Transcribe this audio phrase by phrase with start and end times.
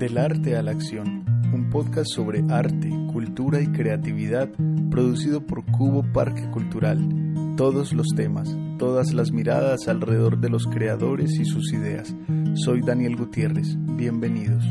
[0.00, 4.48] Del arte a la acción, un podcast sobre arte, cultura y creatividad
[4.90, 7.06] producido por Cubo Parque Cultural.
[7.54, 12.16] Todos los temas, todas las miradas alrededor de los creadores y sus ideas.
[12.54, 14.64] Soy Daniel Gutiérrez, bienvenidos.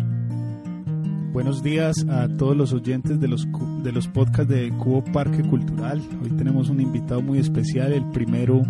[1.31, 3.47] Buenos días a todos los oyentes de los,
[3.83, 6.01] de los podcasts de Cubo Parque Cultural.
[6.23, 8.63] Hoy tenemos un invitado muy especial, el primero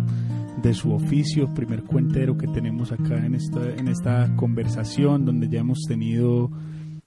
[0.62, 5.60] de su oficio, primer cuentero que tenemos acá en esta, en esta conversación, donde ya
[5.60, 6.50] hemos tenido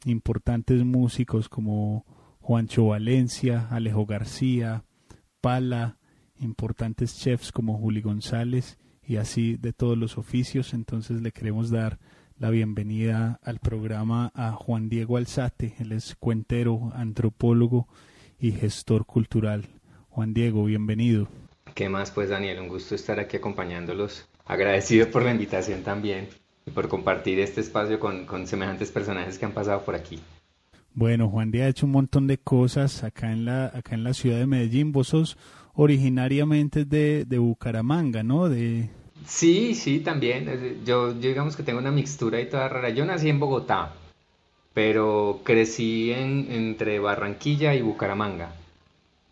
[0.05, 2.05] importantes músicos como
[2.39, 4.83] Juancho Valencia, Alejo García,
[5.41, 5.97] Pala,
[6.39, 10.73] importantes chefs como Juli González y así de todos los oficios.
[10.73, 11.99] Entonces le queremos dar
[12.37, 17.87] la bienvenida al programa a Juan Diego Alzate, él es cuentero, antropólogo
[18.39, 19.65] y gestor cultural.
[20.09, 21.27] Juan Diego, bienvenido.
[21.73, 22.59] ¿Qué más pues Daniel?
[22.59, 24.27] Un gusto estar aquí acompañándolos.
[24.45, 26.27] Agradecido por la invitación también
[26.65, 30.19] y por compartir este espacio con, semejantes personajes que han pasado por aquí.
[30.93, 34.13] Bueno, Juan Díaz ha hecho un montón de cosas acá en la, acá en la
[34.13, 34.91] ciudad de Medellín.
[34.91, 35.37] Vos sos
[35.73, 38.47] originariamente de, de Bucaramanga, ¿no?
[38.49, 38.89] De...
[39.25, 40.83] Sí, sí, también.
[40.85, 42.89] Yo, yo digamos que tengo una mixtura y toda rara.
[42.91, 43.93] Yo nací en Bogotá,
[44.75, 48.53] pero crecí en, entre Barranquilla y Bucaramanga.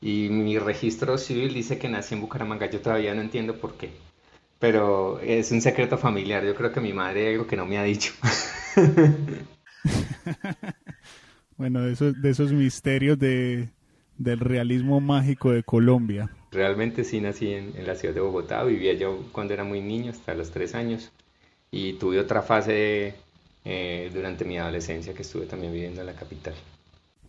[0.02, 2.70] Y mi registro civil dice que nací en Bucaramanga.
[2.70, 3.92] Yo todavía no entiendo por qué.
[4.58, 6.44] Pero es un secreto familiar.
[6.44, 8.12] Yo creo que mi madre algo que no me ha dicho.
[11.58, 13.70] bueno, de esos, de esos misterios de,
[14.18, 16.30] del realismo mágico de Colombia.
[16.52, 18.64] Realmente sí nací en, la ciudad de Bogotá.
[18.64, 21.12] Vivía yo cuando era muy niño, hasta los tres años.
[21.72, 23.16] Y tuve otra fase
[23.64, 26.54] eh, durante mi adolescencia que estuve también viviendo en la capital.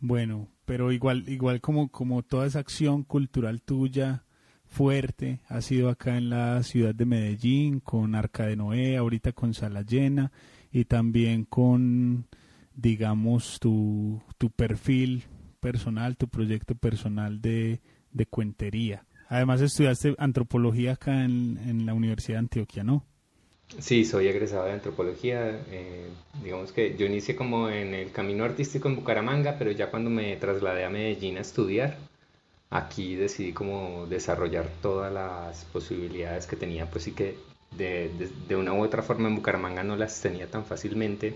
[0.01, 4.25] Bueno, pero igual, igual como, como toda esa acción cultural tuya
[4.65, 9.53] fuerte ha sido acá en la ciudad de Medellín, con Arca de Noé, ahorita con
[9.53, 10.33] Sala Llena,
[10.73, 12.27] y también con,
[12.75, 15.25] digamos, tu, tu perfil
[15.61, 19.05] personal, tu proyecto personal de, de cuentería.
[19.29, 23.05] Además estudiaste antropología acá en, en la Universidad de Antioquia, ¿no?
[23.79, 25.65] Sí, soy egresado de antropología.
[25.71, 26.09] Eh,
[26.43, 30.37] digamos que yo inicié como en el camino artístico en Bucaramanga, pero ya cuando me
[30.37, 31.97] trasladé a Medellín a estudiar,
[32.71, 37.37] aquí decidí como desarrollar todas las posibilidades que tenía, pues sí que
[37.77, 38.11] de,
[38.49, 41.35] de una u otra forma en Bucaramanga no las tenía tan fácilmente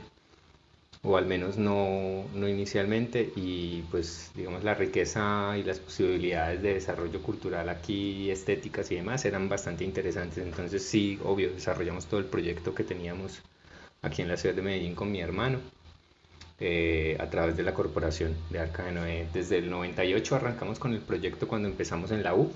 [1.06, 6.74] o al menos no, no inicialmente, y pues digamos la riqueza y las posibilidades de
[6.74, 10.38] desarrollo cultural aquí, estéticas y demás, eran bastante interesantes.
[10.44, 13.40] Entonces sí, obvio, desarrollamos todo el proyecto que teníamos
[14.02, 15.60] aquí en la ciudad de Medellín con mi hermano.
[16.58, 19.28] Eh, a través de la corporación de Arca de Noé.
[19.32, 22.50] Desde el 98 arrancamos con el proyecto cuando empezamos en la U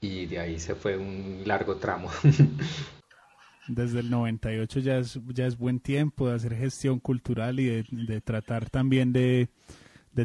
[0.00, 2.10] y de ahí se fue un largo tramo.
[3.68, 8.20] desde el 98 ya es, ya es buen tiempo de hacer gestión cultural y de,
[8.20, 9.48] tratar también de,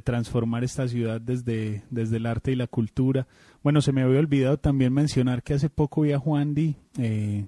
[0.03, 3.27] transformar esta ciudad desde, desde el arte y la cultura.
[3.63, 7.45] Bueno, se me había olvidado también mencionar que hace poco vi a Juan Di eh,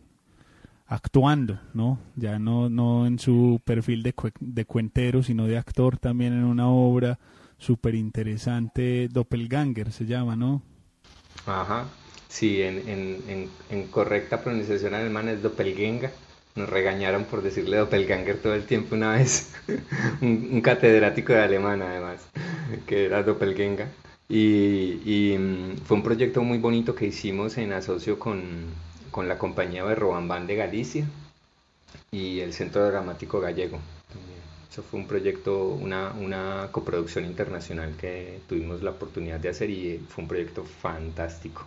[0.88, 2.00] actuando, ¿no?
[2.16, 6.68] Ya no, no en su perfil de, de cuentero, sino de actor también en una
[6.68, 7.20] obra
[7.58, 10.62] súper interesante, Doppelganger se llama, ¿no?
[11.46, 11.88] Ajá,
[12.34, 16.12] Sí, en, en, en, correcta pronunciación alemana es Doppelganger.
[16.56, 19.54] Nos regañaron por decirle Doppelganger todo el tiempo una vez.
[20.22, 22.26] un, catedrático de alemán además,
[22.88, 23.88] que era Doppelganger.
[24.28, 28.42] Y, y, mm, fue un proyecto muy bonito que hicimos en asocio con,
[29.12, 31.06] con la compañía Berroambán de Galicia
[32.12, 33.80] y el Centro Dramático Gallego.
[34.72, 40.00] Eso fue un proyecto, una, una coproducción internacional que tuvimos la oportunidad de hacer y
[40.10, 41.64] fue un proyecto fantástico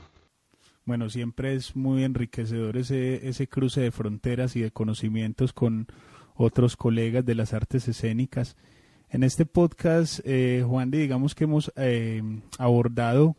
[0.87, 5.89] bueno, siempre es muy enriquecedor ese, ese cruce de fronteras y de conocimientos con
[6.37, 8.57] otros colegas de las artes escénicas.
[9.11, 12.23] En este podcast, eh, Juan, digamos que hemos eh,
[12.59, 13.37] abordado,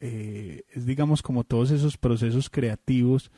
[0.00, 3.30] eh, es digamos como todos esos procesos creativos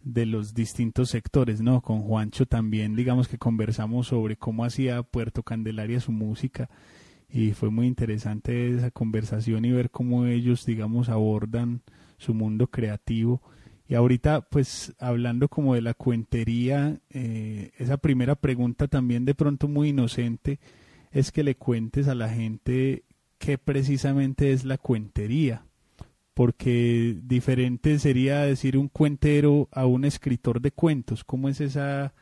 [0.00, 1.82] de los distintos sectores, ¿no?
[1.82, 6.68] Con Juancho también, digamos que conversamos sobre cómo hacía Puerto Candelaria su música
[7.28, 11.82] y fue muy interesante esa conversación y ver cómo ellos, digamos, abordan
[12.18, 13.42] su mundo creativo.
[13.88, 19.68] Y ahorita, pues hablando como de la cuentería, eh, esa primera pregunta también de pronto
[19.68, 20.58] muy inocente
[21.12, 23.04] es que le cuentes a la gente
[23.38, 25.64] qué precisamente es la cuentería,
[26.34, 32.12] porque diferente sería decir un cuentero a un escritor de cuentos, ¿cómo es esa,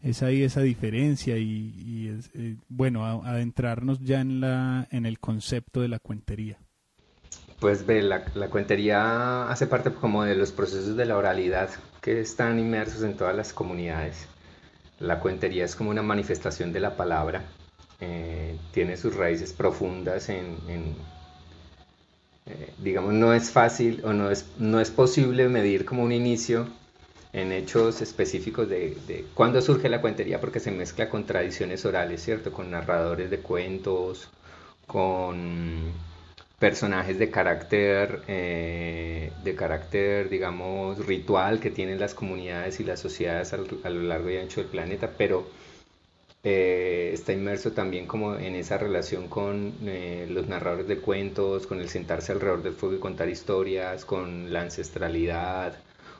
[0.00, 1.38] esa, esa diferencia?
[1.38, 6.58] Y, eh, bueno, adentrarnos ya en, la, en el concepto de la cuentería.
[7.64, 8.20] Pues ve, la,
[8.50, 11.70] cuentería hace parte como de los procesos de la oralidad
[12.02, 14.28] que están inmersos en todas las comunidades.
[15.00, 17.42] la cuentería es como una manifestación de la palabra,
[18.02, 20.58] eh, tiene sus raíces profundas en,
[22.44, 26.68] eh, digamos, no es fácil o no es, no es posible medir como un inicio
[27.32, 32.22] en hechos específicos de, de cuándo surge la cuentería porque se mezcla con tradiciones orales,
[32.22, 32.52] ¿cierto?
[32.52, 34.28] Con narradores de cuentos,
[34.86, 35.94] con
[36.64, 43.52] personajes de carácter, eh, de carácter, digamos, ritual que tienen las comunidades y las sociedades
[43.52, 45.46] a lo largo y ancho del planeta, pero
[46.42, 51.80] eh, está inmerso también como en esa relación con eh, los narradores de cuentos, con
[51.82, 55.74] el sentarse alrededor del fuego y contar historias, con la ancestralidad,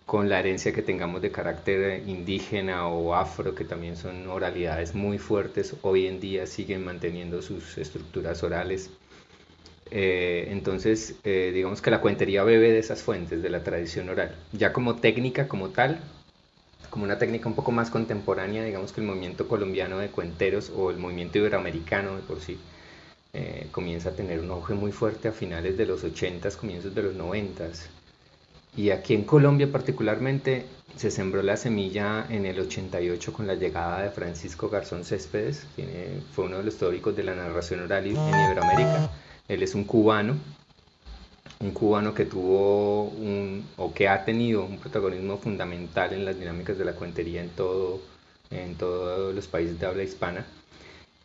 [0.04, 5.16] con la herencia que tengamos de carácter indígena o afro, que también son oralidades muy
[5.16, 8.90] fuertes, hoy en día siguen manteniendo sus estructuras orales.
[9.96, 14.34] Eh, entonces, eh, digamos que la cuentería bebe de esas fuentes, de la tradición oral.
[14.52, 16.00] Ya como técnica, como tal,
[16.90, 20.90] como una técnica un poco más contemporánea, digamos que el movimiento colombiano de cuenteros o
[20.90, 22.58] el movimiento iberoamericano de por sí
[23.34, 27.02] eh, comienza a tener un auge muy fuerte a finales de los 80s, comienzos de
[27.04, 27.86] los 90s.
[28.76, 30.66] Y aquí en Colombia particularmente
[30.96, 36.18] se sembró la semilla en el 88 con la llegada de Francisco Garzón Céspedes, que
[36.34, 39.12] fue uno de los teóricos de la narración oral en Iberoamérica.
[39.48, 40.36] Él es un cubano,
[41.60, 43.12] un cubano que tuvo
[43.76, 48.00] o que ha tenido un protagonismo fundamental en las dinámicas de la cuentería en, todo,
[48.50, 50.46] en todos los países de habla hispana.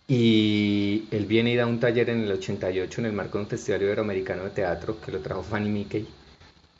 [0.07, 3.49] Y él viene y da un taller en el 88 en el marco de un
[3.49, 6.07] festival iberoamericano de teatro que lo trajo Fanny Mickey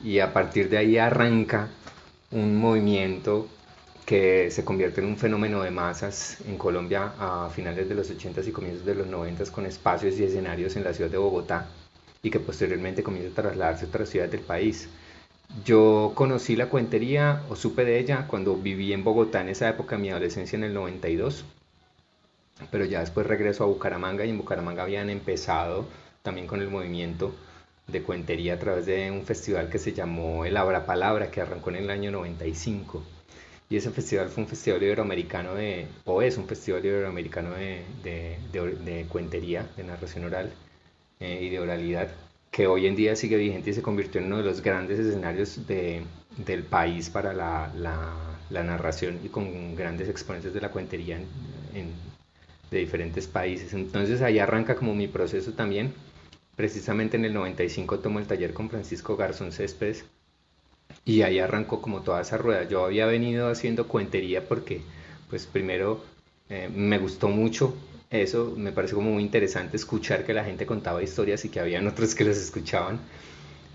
[0.02, 1.68] y a partir de ahí arranca
[2.32, 3.48] un movimiento
[4.10, 8.44] que se convierte en un fenómeno de masas en Colombia a finales de los 80s
[8.44, 11.68] y comienzos de los 90s con espacios y escenarios en la ciudad de Bogotá
[12.20, 14.88] y que posteriormente comienza a trasladarse a otras ciudades del país.
[15.64, 19.96] Yo conocí la cuentería o supe de ella cuando viví en Bogotá en esa época
[19.96, 21.44] mi adolescencia en el 92,
[22.72, 25.86] pero ya después regreso a Bucaramanga y en Bucaramanga habían empezado
[26.22, 27.32] también con el movimiento
[27.86, 31.70] de cuentería a través de un festival que se llamó El Abra Palabra, que arrancó
[31.70, 33.19] en el año 95.
[33.70, 37.84] Y ese festival fue un festival iberoamericano de, o es un festival iberoamericano de,
[38.52, 40.52] de, cuentería, de narración oral
[41.20, 42.10] eh, y de oralidad,
[42.50, 45.60] que hoy en día sigue vigente y se convirtió en uno de los grandes escenarios
[45.66, 47.72] del país para la,
[48.50, 51.18] la, narración y con grandes exponentes de la cuentería
[52.70, 53.72] de diferentes países.
[53.72, 55.94] Entonces ahí arranca como mi proceso también
[56.60, 60.04] Precisamente en el 95 tomó el taller con Francisco Garzón Céspedes
[61.04, 62.64] y ahí arrancó como toda esa rueda.
[62.68, 64.82] Yo había venido haciendo cuentería porque,
[65.28, 66.04] pues primero,
[66.48, 67.74] eh, me gustó mucho
[68.10, 71.86] eso, me pareció como muy interesante escuchar que la gente contaba historias y que habían
[71.88, 73.00] otros que los escuchaban.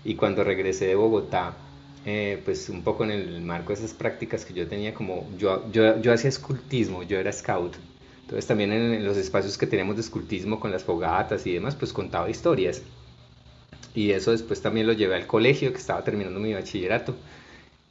[0.04, 1.56] Y cuando regresé de Bogotá,
[2.04, 5.70] eh, pues un poco en el marco de esas prácticas que yo tenía como, yo,
[5.72, 7.76] yo, yo hacía escultismo, yo era scout,
[8.22, 11.92] entonces también en los espacios que teníamos de escultismo con las fogatas y demás, pues
[11.92, 12.82] contaba historias.
[13.96, 17.16] Y eso después también lo llevé al colegio, que estaba terminando mi bachillerato.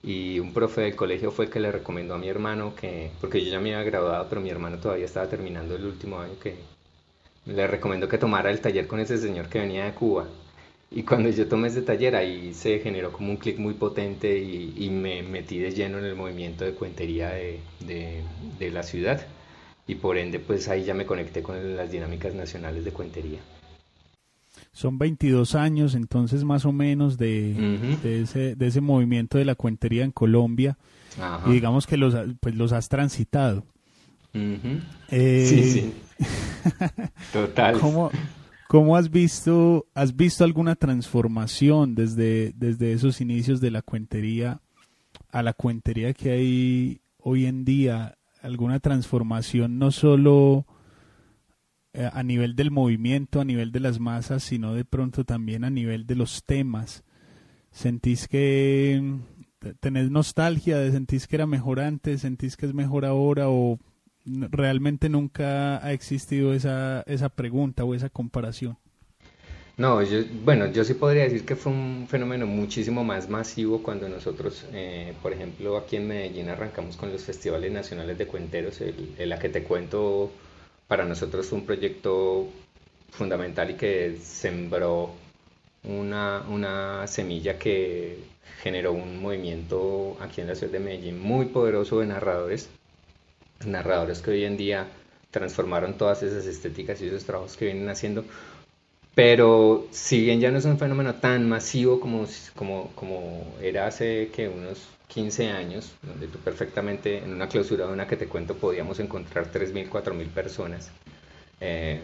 [0.04, 3.44] Y un profe del colegio fue el que le recomendó a mi hermano que, porque
[3.44, 6.56] yo ya me había graduado, pero mi hermano todavía estaba terminando el último año, que
[7.48, 10.28] le recomendó que tomara el taller con ese señor que venía de Cuba.
[10.92, 14.90] Y cuando yo tomé ese taller, ahí se generó como un clic muy potente y,
[14.92, 18.24] me metí de lleno en el movimiento de cuentería de, de,
[18.60, 19.26] de la ciudad
[19.88, 23.40] y por ende pues ahí ya me conecté con las dinámicas nacionales de cuentería.
[24.72, 29.56] Son 22 años entonces más o menos de, de, ese, de ese movimiento de la
[29.56, 30.78] cuentería en Colombia
[31.46, 33.66] y digamos que los, pues los has transitado.
[34.34, 35.94] Eh, sí, sí.
[37.34, 37.80] Total.
[37.80, 38.12] ¿Cómo,
[38.68, 44.60] ¿Cómo, has visto, has visto alguna transformación desde, desde esos inicios de la cuentería
[45.32, 50.66] a la cuentería que hay hoy en día alguna transformación no solo
[51.96, 55.70] eh, a nivel del movimiento, a nivel de las masas, sino de pronto también a
[55.70, 57.04] nivel de los temas.
[57.72, 59.02] ¿Sentís que
[59.80, 63.80] tenés nostalgia de sentís que era mejor antes, sentís que es mejor ahora o
[64.26, 68.78] realmente nunca ha existido esa, esa pregunta o esa comparación?
[69.78, 74.08] No, yo, bueno, yo sí podría decir que fue un fenómeno muchísimo más masivo cuando
[74.08, 78.80] nosotros, eh, por ejemplo, aquí en Medellín arrancamos con los festivales nacionales de cuenteros.
[78.80, 80.32] El, la que te cuento
[80.88, 82.48] para nosotros fue un proyecto
[83.12, 85.12] fundamental y que sembró
[85.84, 88.18] una, una semilla que
[88.62, 92.70] generó un movimiento aquí en la ciudad de Medellín muy poderoso de narradores,
[93.66, 94.88] narradores que hoy en día
[95.32, 98.26] transformaron todas esas estéticas y esos trabajos que vienen haciendo
[99.16, 104.30] pero si bien ya no es un fenómeno tan masivo como, como, como era hace
[104.36, 108.56] que unos 15 años, donde tú perfectamente en una clausura de una que te cuento
[108.56, 110.92] podíamos encontrar 3.000, 4.000 personas,
[111.62, 112.02] eh,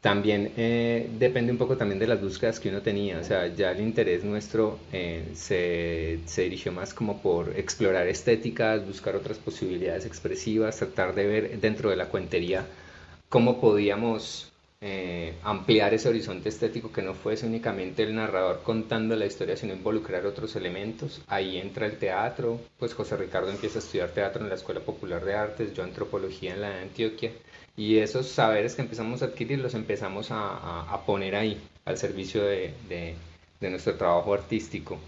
[0.00, 3.70] también eh, depende un poco también de las búsquedas que uno tenía, o sea, ya
[3.70, 10.04] el interés nuestro eh, se, se, dirigió más como por explorar estéticas, buscar otras posibilidades
[10.04, 12.66] expresivas, tratar de ver dentro de la cuentería
[13.28, 14.51] cómo podíamos
[14.84, 19.74] eh, ampliar ese horizonte estético que no fuese únicamente el narrador contando la historia, sino
[19.74, 21.22] involucrar otros elementos.
[21.28, 25.24] Ahí entra el teatro, pues José Ricardo empieza a estudiar teatro en la Escuela Popular
[25.24, 27.30] de Artes, yo antropología en la de Antioquia,
[27.76, 33.14] y esos saberes que empezamos a adquirir los empezamos a, poner ahí, al servicio de,
[33.60, 34.98] nuestro trabajo artístico.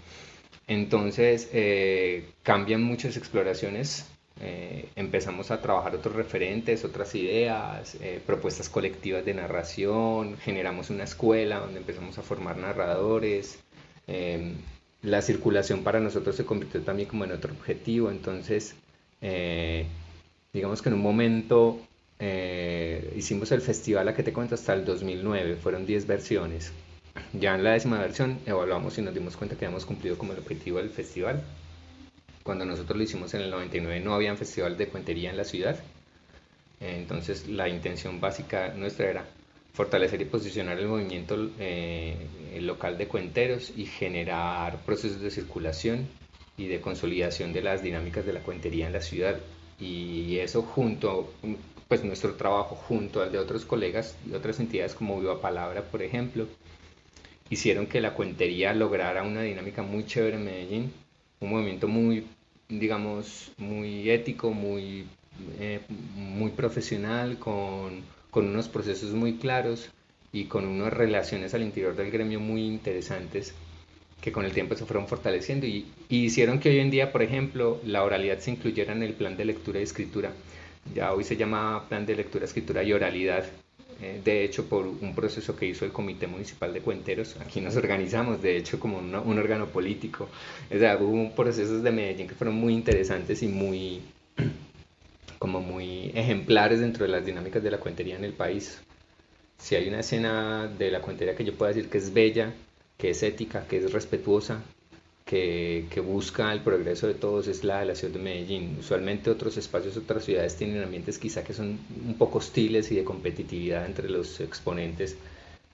[0.67, 4.09] Entonces eh, cambian muchas exploraciones
[4.41, 11.05] eh, empezamos a trabajar otros referentes, otras ideas, eh, propuestas colectivas de narración, generamos una
[11.05, 13.59] escuela donde empezamos a formar narradores.
[14.07, 14.55] Em,
[15.01, 18.75] la circulación para nosotros se convirtió también como en otro objetivo, entonces
[19.21, 19.85] eh,
[20.53, 21.79] digamos que en un momento
[23.15, 26.71] hicimos el festival a que te cuento hasta el 2009, fueron 10 versiones.
[27.33, 30.39] Ya en la décima versión evaluamos y nos dimos cuenta que habíamos cumplido como el
[30.39, 31.43] objetivo del festival
[32.45, 35.45] cuando nosotros lo hicimos en el 99 no había un festival de cuentería en la
[35.45, 35.79] ciudad.
[36.79, 39.25] Entonces la intención básica nuestra era
[39.73, 42.15] fortalecer y posicionar el movimiento eh,
[42.61, 46.07] local de cuenteros y generar procesos de circulación
[46.55, 49.39] y de consolidación de las dinámicas de la cuentería en la ciudad.
[49.79, 51.33] Y eso junto,
[51.87, 56.03] pues nuestro trabajo junto al de otros colegas y otras entidades como Viva Palabra, por
[56.03, 56.45] ejemplo,
[57.49, 60.93] hicieron que la cuentería lograra una dinámica muy chévere en Medellín,
[61.39, 62.25] un movimiento muy
[62.69, 65.05] digamos, muy ético, muy,
[65.59, 65.81] eh,
[66.15, 69.89] muy profesional, con, con, unos procesos muy claros
[70.31, 73.53] y con unas relaciones al interior del gremio muy interesantes
[74.21, 77.21] que con el tiempo se fueron fortaleciendo y, y hicieron que hoy en día, por
[77.21, 80.31] ejemplo, la oralidad se incluyera en el plan de lectura y escritura.
[80.95, 83.45] Ya hoy se llama plan de lectura, escritura y oralidad
[84.01, 87.35] eh, de hecho por un proceso que hizo el Comité Municipal de Cuenteros.
[87.39, 90.27] Aquí nos organizamos, de hecho, como un órgano político.
[90.73, 94.01] O sea, hubo procesos de Medellín que fueron muy interesantes y muy,
[95.39, 98.81] como muy ejemplares dentro de las dinámicas de la cuentería en el país.
[99.57, 102.53] Si hay una escena de la cuentería que yo pueda decir que es bella,
[102.97, 104.61] que es ética, que es respetuosa,
[105.25, 108.77] que, busca el progreso de todos es la de la ciudad de Medellín.
[108.79, 113.03] Usualmente otros espacios, otras ciudades tienen ambientes quizá que son un poco hostiles y de
[113.03, 115.17] competitividad entre los exponentes,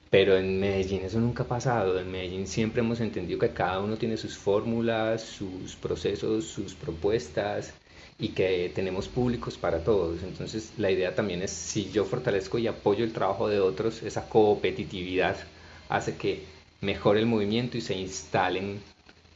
[0.10, 2.00] pero en Medellín eso nunca ha pasado.
[2.00, 7.74] En Medellín siempre hemos entendido que cada uno tiene sus fórmulas, sus procesos, sus propuestas
[8.20, 10.24] y que tenemos públicos para todos.
[10.24, 14.30] Entonces la idea también es si yo fortalezco y apoyo el trabajo de otros, esa
[14.30, 15.36] competitividad
[15.90, 16.44] hace que
[16.80, 18.80] mejore el movimiento y se instalen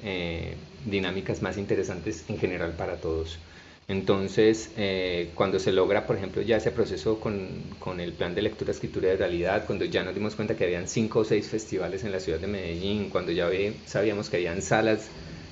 [0.04, 3.40] eh, dinámicas más interesantes en general para todos.
[3.88, 7.48] Entonces, eh, cuando se logra, por ejemplo, ya ese proceso con,
[7.80, 10.88] con, el plan de lectura, escritura de realidad, cuando ya nos dimos cuenta que habían
[10.88, 13.48] cinco o seis festivales en la ciudad de Medellín, cuando ya
[13.86, 15.08] sabíamos que habían salas,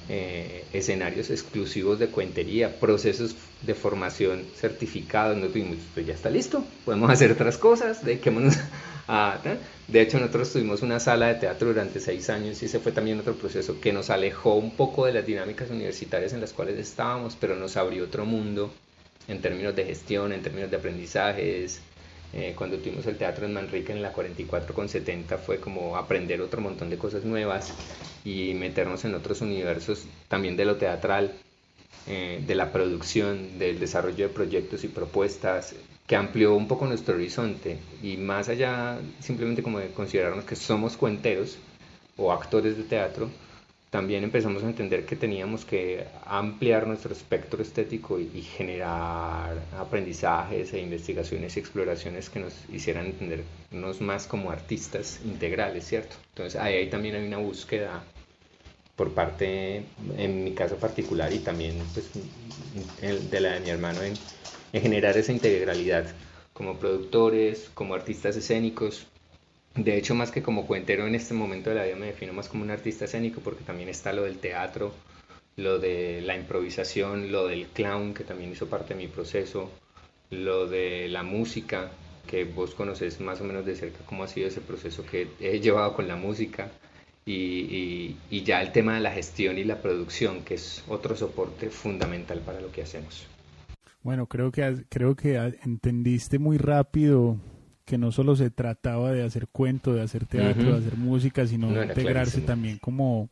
[0.10, 6.66] eh, escenarios exclusivos de cuentería, procesos de formación certificados, no tuvimos, pues ya está listo,
[6.84, 8.56] podemos hacer otras cosas, dediquémonos
[9.88, 13.20] de hecho, nosotros tuvimos una sala de teatro durante seis años y ese fue también
[13.20, 17.36] otro proceso que nos alejó un poco de las dinámicas universitarias en las cuales estábamos,
[17.40, 18.74] pero nos abrió otro mundo
[19.28, 21.82] en términos de gestión, en términos de aprendizajes.
[22.34, 26.42] Eh, cuando tuvimos el teatro en Manrique en la 44 con 70 fue como aprender
[26.42, 27.72] otro montón de cosas nuevas
[28.26, 31.34] y meternos en otros universos también de lo teatral,
[32.08, 35.76] eh, de la producción, del desarrollo de proyectos y propuestas,
[36.08, 40.98] que amplió un poco nuestro horizonte y más allá simplemente como de considerarnos que somos
[40.98, 41.58] cuenteros
[42.18, 43.30] o actores de teatro,
[43.94, 50.80] también empezamos a entender que teníamos que ampliar nuestro espectro estético y, generar aprendizajes e
[50.80, 56.16] investigaciones y exploraciones que nos hicieran entendernos más como artistas integrales, ¿cierto?
[56.30, 58.04] Entonces ahí, también hay una búsqueda
[58.96, 59.84] por parte,
[60.18, 62.10] en mi caso particular y también pues,
[63.30, 64.02] de la de mi hermano
[64.74, 66.06] en generar esa integralidad
[66.52, 69.08] como productores, como artistas escénicos.
[69.76, 72.50] De hecho, más que como cuentero en este momento de la vida me defino más
[72.50, 74.94] como un artista escénico porque también está lo del teatro,
[75.56, 79.72] lo de la improvisación, lo del clown que también hizo parte de mi proceso,
[80.30, 81.92] lo de la música,
[82.28, 85.60] que vos conoces más o menos de cerca cómo ha sido ese proceso que he
[85.60, 86.72] llevado con la música,
[87.26, 91.70] y, y, ya el tema de la gestión y la producción, que es otro soporte
[91.70, 93.28] fundamental para lo que hacemos.
[94.04, 97.40] Bueno, creo que, creo que entendiste muy rápido
[97.86, 101.72] que no solo se trataba de hacer cuento, de hacer teatro, de hacer música, sino
[101.72, 103.30] de integrarse también como,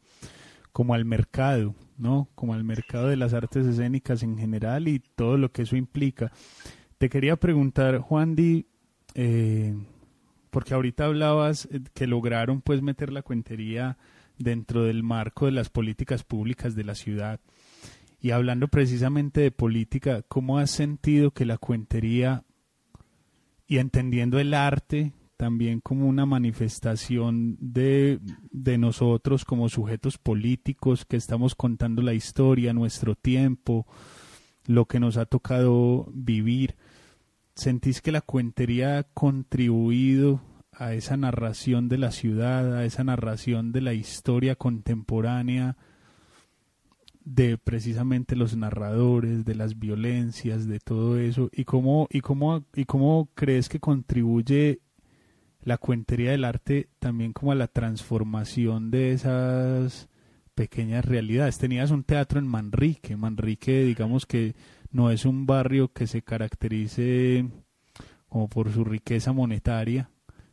[0.72, 2.30] como al mercado, ¿no?
[2.36, 6.32] Como al mercado de las artes escénicas en general y todo lo que eso implica.
[6.98, 8.66] Te quería preguntar, Juan Di,
[9.16, 9.76] eh,
[10.50, 13.98] porque ahorita hablabas eh, que lograron pues meter la cuentería
[14.38, 17.40] dentro del marco de las políticas públicas de la ciudad.
[18.22, 22.46] Y hablando precisamente de política, ¿cómo has sentido que la cuentería
[23.66, 28.20] y entendiendo el arte también como una manifestación de,
[28.52, 33.88] de, nosotros como sujetos políticos que estamos contando la historia, nuestro tiempo,
[34.68, 36.76] lo que nos ha tocado vivir.
[37.56, 40.42] ¿Sentís que la cuentería ha contribuido
[40.74, 45.76] a esa narración de la ciudad, a esa narración de la historia contemporánea,
[47.24, 52.86] de precisamente los narradores, de las violencias, de todo eso, y cómo, y cómo, y
[52.86, 54.80] cómo crees que contribuye
[55.64, 60.10] la cuentería del arte también como a la transformación de esas
[60.56, 61.60] pequeñas realidades.
[61.60, 64.56] Tenías un teatro en Manrique, Manrique digamos que
[64.92, 67.48] no es un barrio que se caracterice
[68.28, 70.10] como por su riqueza monetaria,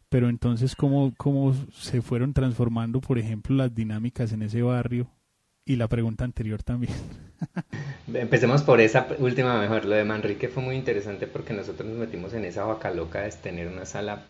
[0.08, 5.10] pero entonces cómo, cómo se fueron transformando, por ejemplo, las dinámicas en ese barrio
[5.68, 6.94] y la pregunta anterior también.
[8.12, 9.84] Empecemos por esa última mejor.
[9.84, 13.30] Lo de Manrique fue muy interesante porque nosotros nos metimos en esa vaca loca de
[13.30, 14.24] tener una sala.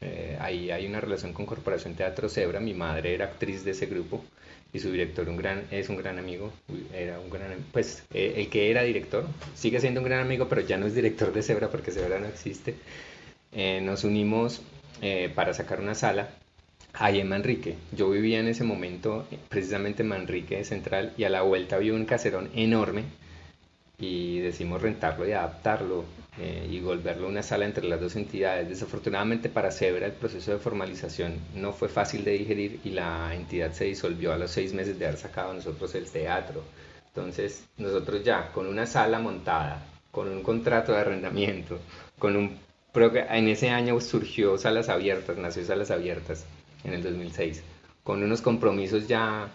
[0.00, 2.60] Eh, ahí hay una relación con Corporación Teatro Zebra.
[2.60, 4.24] Mi madre era actriz de ese grupo
[4.72, 6.52] y su director un gran, es un gran amigo.
[6.94, 9.26] Era un gran, pues eh, el que era director
[9.56, 12.26] sigue siendo un gran amigo, pero ya no es director de Zebra porque Zebra no
[12.26, 12.76] existe.
[13.52, 14.62] Eh, nos unimos
[15.34, 16.30] para sacar una sala
[16.98, 17.76] ahí en Manrique.
[17.92, 22.04] Yo vivía en ese momento precisamente en Manrique Central y a la vuelta había un
[22.04, 23.04] caserón enorme
[23.98, 26.04] y decimos rentarlo y adaptarlo
[26.38, 28.68] eh, y volverlo una sala entre las dos entidades.
[28.68, 33.72] Desafortunadamente para Sebra el proceso de formalización no fue fácil de digerir y la entidad
[33.72, 36.62] se disolvió a los seis meses de haber sacado nosotros el teatro.
[37.08, 41.78] Entonces nosotros ya con una sala montada, con un contrato de arrendamiento,
[42.18, 42.66] con un...
[42.94, 46.46] En ese año surgió Salas Abiertas, nació Salas Abiertas
[46.86, 47.62] en el 2006,
[48.04, 49.50] con unos compromisos ya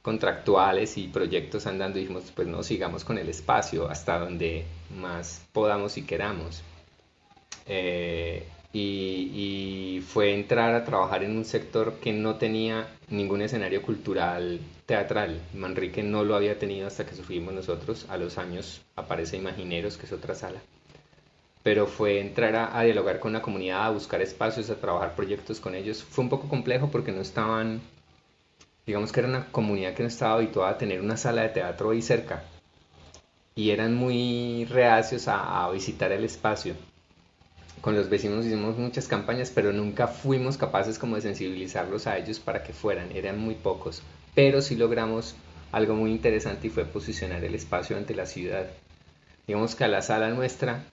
[0.00, 4.64] contractuales y proyectos andando, dijimos, pues no, sigamos con el espacio hasta donde
[4.98, 6.62] más podamos y queramos.
[7.66, 14.60] Eh, y, fue entrar a trabajar en un sector que no tenía ningún escenario cultural
[14.86, 15.40] teatral.
[15.54, 18.06] Manrique no lo había tenido hasta que sufrimos nosotros.
[18.08, 20.60] A los años aparece Imagineros, que es otra sala
[21.62, 25.74] pero fue entrar a, dialogar con la comunidad, a buscar espacios, a trabajar proyectos con
[25.74, 26.02] ellos.
[26.02, 27.80] Fue un poco complejo porque no estaban,
[28.86, 31.90] digamos que era una comunidad que no estaba habituada a tener una sala de teatro
[31.90, 32.42] ahí cerca
[33.54, 36.74] y eran muy reacios a, visitar el espacio.
[37.80, 42.38] Con los vecinos hicimos muchas campañas, pero nunca fuimos capaces como de sensibilizarlos a ellos
[42.38, 44.02] para que fueran, eran muy pocos,
[44.34, 45.34] pero sí logramos
[45.72, 48.66] algo muy interesante y fue posicionar el espacio ante la ciudad.
[49.46, 50.84] Digamos que a la sala nuestra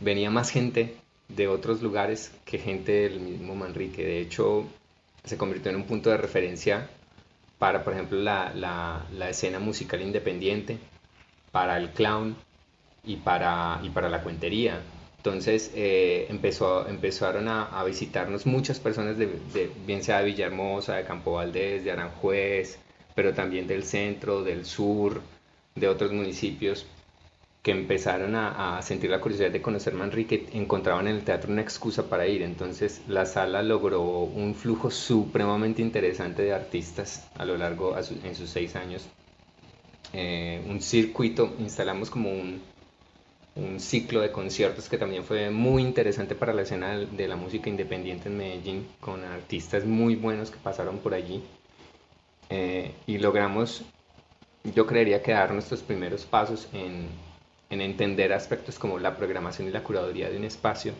[0.00, 0.96] venía más gente
[1.28, 4.04] de otros lugares que gente del mismo Manrique.
[4.04, 4.64] De hecho,
[5.24, 6.88] se convirtió en un punto de referencia
[7.58, 10.78] para, por ejemplo, la, escena musical independiente,
[11.52, 12.36] para el clown
[13.04, 14.80] y para, la cuentería.
[15.18, 21.32] Entonces eh, empezaron a, visitarnos muchas personas, de, de, bien sea de Villahermosa, de Campo
[21.32, 22.78] Valdés, de Aranjuez,
[23.14, 25.20] pero también del centro, del sur,
[25.74, 26.86] de otros municipios,
[27.62, 32.08] que empezaron a, sentir la curiosidad de conocer Manrique, encontraban en el teatro una excusa
[32.08, 32.42] para ir.
[32.42, 37.94] Entonces la sala logró un flujo supremamente interesante de artistas a lo largo,
[38.24, 39.06] en sus seis años.
[40.12, 42.62] Eh, un circuito, instalamos como un,
[43.56, 47.68] un ciclo de conciertos que también fue muy interesante para la escena de la música
[47.68, 51.42] independiente en Medellín, con artistas muy buenos que pasaron por allí.
[52.48, 53.82] Eh, y logramos,
[54.74, 57.08] yo creería que dar nuestros primeros pasos en,
[57.70, 60.92] en entender aspectos como la programación y la curaduría de un espacio.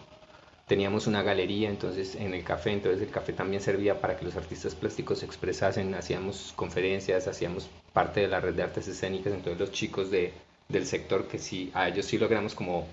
[0.69, 4.37] Teníamos una galería entonces en el café, entonces el café también servía para que los
[4.37, 9.59] artistas plásticos se expresasen, hacíamos conferencias, hacíamos parte de la red de artes escénicas, entonces
[9.59, 10.33] los chicos de,
[10.69, 12.87] del sector que sí, a ellos sí logramos como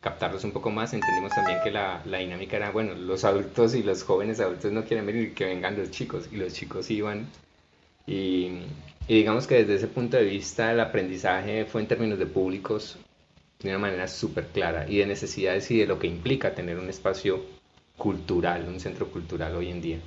[0.00, 3.82] captarlos un poco más, entendimos también que la, la, dinámica era, bueno, los adultos y
[3.82, 7.28] los jóvenes adultos no quieren venir, que vengan los chicos, y los chicos iban.
[8.06, 8.60] Y,
[9.06, 12.96] y digamos que desde ese punto de vista el aprendizaje fue en términos de públicos
[13.60, 16.88] de una manera súper clara y de necesidades y de lo que implica tener un
[16.88, 17.44] espacio
[17.96, 19.98] cultural, un centro cultural hoy en día.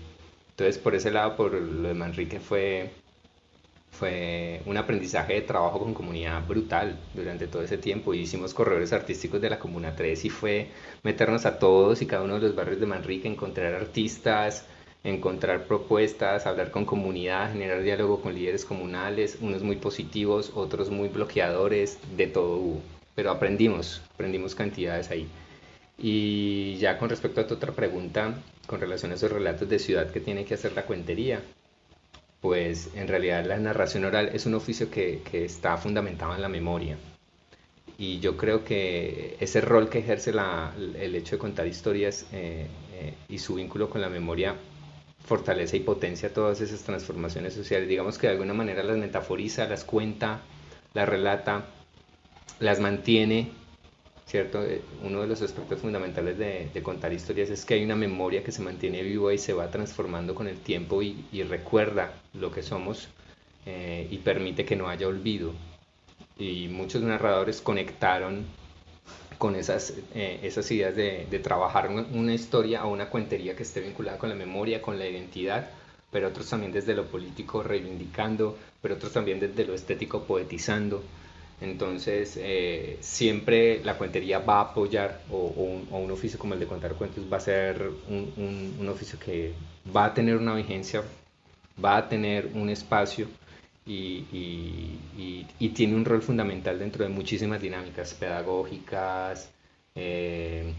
[0.51, 2.91] Entonces, por ese lado, por lo de Manrique fue,
[3.91, 8.13] fue un aprendizaje de trabajo con comunidad brutal durante todo ese tiempo.
[8.13, 10.67] Hicimos corredores artísticos de la Comuna 3 y fue
[11.03, 14.65] meternos a todos y cada uno de los barrios de Manrique, encontrar artistas,
[15.03, 21.09] encontrar propuestas, hablar con comunidad, generar diálogo con líderes comunales, unos muy positivos, otros muy
[21.09, 23.00] bloqueadores, de todo hubo.
[23.15, 25.27] Pero aprendimos, aprendimos cantidades ahí.
[25.97, 30.09] Y ya con respecto a tu otra pregunta, con relación a esos relatos de ciudad
[30.09, 31.41] que tiene que hacer la cuentería,
[32.41, 36.97] pues en realidad la narración oral es un oficio que, está fundamentado en la memoria.
[37.97, 43.13] Y yo creo que ese rol que ejerce el hecho de contar historias eh, eh,
[43.29, 44.55] y su vínculo con la memoria
[45.23, 47.87] fortalece y potencia todas esas transformaciones sociales.
[47.87, 50.41] Digamos que de alguna manera las metaforiza, las cuenta,
[50.95, 51.65] las relata,
[52.59, 53.51] las mantiene
[54.31, 54.63] ¿cierto?
[54.63, 58.53] Eh, uno de los aspectos fundamentales de, contar historias es que hay una memoria que
[58.53, 63.09] se mantiene viva y se va transformando con el tiempo y, recuerda lo que somos
[63.65, 65.51] eh, y permite que no haya olvido.
[66.37, 68.45] Y muchos narradores conectaron
[69.37, 74.29] con esas, eh, ideas de, trabajar una historia o una cuentería que esté vinculada con
[74.29, 75.69] la memoria, con la identidad,
[76.09, 81.03] pero otros también desde lo político reivindicando, pero otros también desde lo estético poetizando.
[81.61, 85.37] Entonces, eh, siempre la cuentería va a apoyar, o,
[85.91, 89.53] un, oficio como el de contar cuentos va a ser un, oficio que
[89.95, 91.03] va a tener una vigencia,
[91.83, 93.27] va a tener un espacio
[93.85, 94.25] y,
[95.75, 99.49] tiene un rol fundamental dentro de muchísimas dinámicas pedagógicas,
[99.95, 100.73] eh,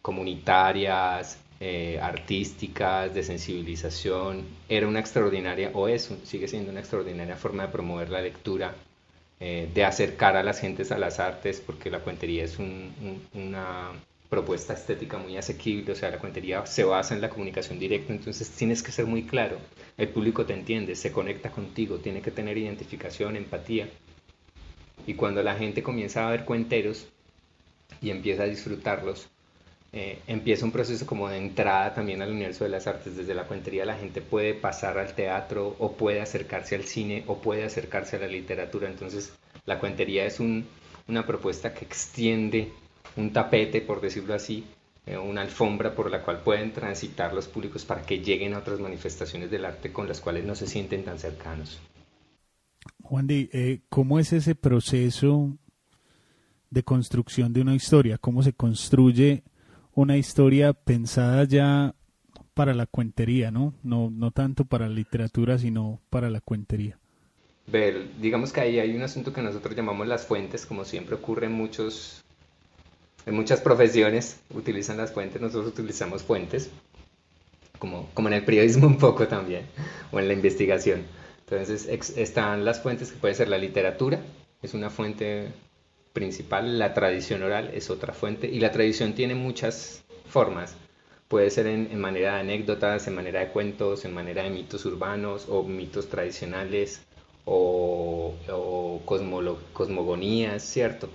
[0.00, 4.44] comunitarias, eh, artísticas, de sensibilización.
[4.68, 8.74] Era una extraordinaria, o es, sigue siendo una extraordinaria forma de promover la lectura
[9.40, 13.92] eh, de acercar a las gentes a las artes, porque la cuentería es una
[14.30, 18.50] propuesta estética muy asequible, o sea, la cuentería se basa en la comunicación directa, entonces
[18.50, 19.58] tienes que ser muy claro,
[19.96, 23.88] el público te entiende, se conecta contigo, tiene que tener identificación, empatía.
[25.06, 27.06] Y cuando la gente comienza a ver cuenteros
[28.00, 29.28] y empieza a disfrutarlos,
[29.96, 33.16] eh, empieza un proceso como de entrada también al universo de las artes.
[33.16, 37.38] Desde la cuentería la gente puede pasar al teatro o puede acercarse al cine o
[37.38, 38.90] puede acercarse a la literatura.
[38.90, 39.32] Entonces
[39.66, 42.72] la cuentería es una propuesta que extiende
[43.14, 44.64] un tapete, por decirlo así,
[45.06, 48.80] eh, una alfombra por la cual pueden transitar los públicos para que lleguen a otras
[48.80, 51.78] manifestaciones del arte con las cuales no se sienten tan cercanos.
[53.00, 55.56] Juan eh, ¿cómo es ese proceso
[56.70, 58.18] de construcción de una historia?
[58.18, 59.44] ¿Cómo se construye
[59.94, 61.94] una historia pensada ya
[62.54, 63.74] para la cuentería, ¿no?
[63.82, 66.98] No, no tanto para la literatura, sino para la cuentería.
[67.66, 71.46] Ver, digamos que ahí hay un asunto que nosotros llamamos las fuentes, como siempre ocurre
[71.46, 72.22] en muchos,
[73.26, 76.70] en muchas profesiones utilizan las fuentes, nosotros utilizamos fuentes,
[77.78, 79.66] como, como en el periodismo un poco también,
[80.12, 81.02] o en la investigación.
[81.40, 84.20] Entonces están las fuentes que puede ser la literatura,
[84.62, 85.48] es una fuente
[86.14, 90.76] principal, la tradición oral es otra fuente y la tradición tiene muchas formas.
[91.28, 95.46] Puede ser en, manera de anécdotas, en manera de cuentos, en manera de mitos urbanos
[95.48, 97.02] o mitos tradicionales
[97.44, 101.10] o, o cosmogonías, ¿cierto?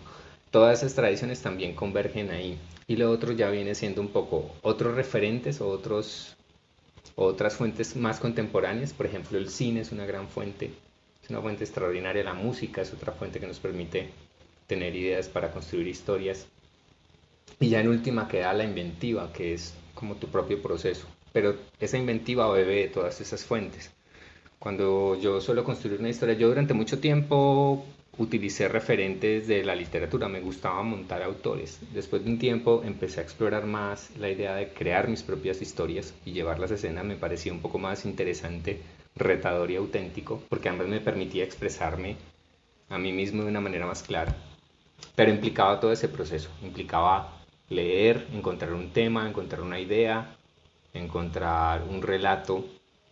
[0.51, 2.57] Todas esas tradiciones también convergen ahí.
[2.87, 6.35] Y lo otro ya viene siendo un poco otros referentes o otros,
[7.15, 8.93] otras fuentes más contemporáneas.
[8.93, 10.71] Por ejemplo, el cine es una gran fuente,
[11.23, 12.23] es una fuente extraordinaria.
[12.23, 14.09] La música es otra fuente que nos permite
[14.69, 16.47] tener ideas para construir historias.
[17.59, 21.07] Y ya en última queda la inventiva, que es como tu propio proceso.
[21.33, 23.91] Pero esa inventiva bebe de todas esas fuentes.
[24.59, 27.83] Cuando yo suelo construir una historia, yo durante mucho tiempo
[28.19, 31.79] utilicé referentes de la literatura, me gustaba montar autores.
[31.93, 36.13] Después de un tiempo empecé a explorar más la idea de crear mis propias historias
[36.25, 38.81] y llevarlas a escena me parecía un poco más interesante,
[39.15, 42.17] retador y auténtico, porque ambas me permitía expresarme
[42.89, 44.35] a mí mismo de una manera más clara.
[45.15, 50.35] Pero implicaba todo ese proceso, implicaba leer, encontrar un tema, encontrar una idea,
[50.93, 52.65] encontrar un relato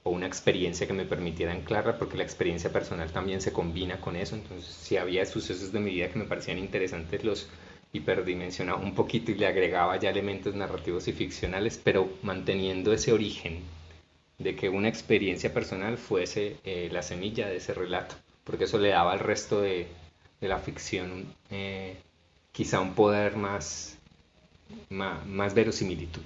[0.04, 4.16] o una experiencia que me permitiera anclarla, porque la experiencia personal también se combina con
[4.16, 4.36] eso.
[4.36, 7.50] Entonces, si había sucesos de mi vida que me parecían interesantes, los
[7.94, 13.62] hiperdimensionaba un poquito y le agregaba ya elementos narrativos y ficcionales, pero manteniendo ese origen
[14.38, 18.90] de que una experiencia personal fuese eh, la semilla de ese relato, porque eso le
[18.90, 19.88] daba al resto de,
[20.40, 21.98] de la ficción eh,
[22.52, 23.98] quizá un poder más,
[24.90, 26.22] más, verosimilitud.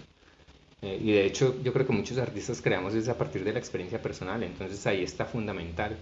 [0.81, 3.59] Eh, y de hecho yo creo que muchos artistas creamos es a partir de la
[3.59, 5.97] experiencia personal, entonces ahí está fundamental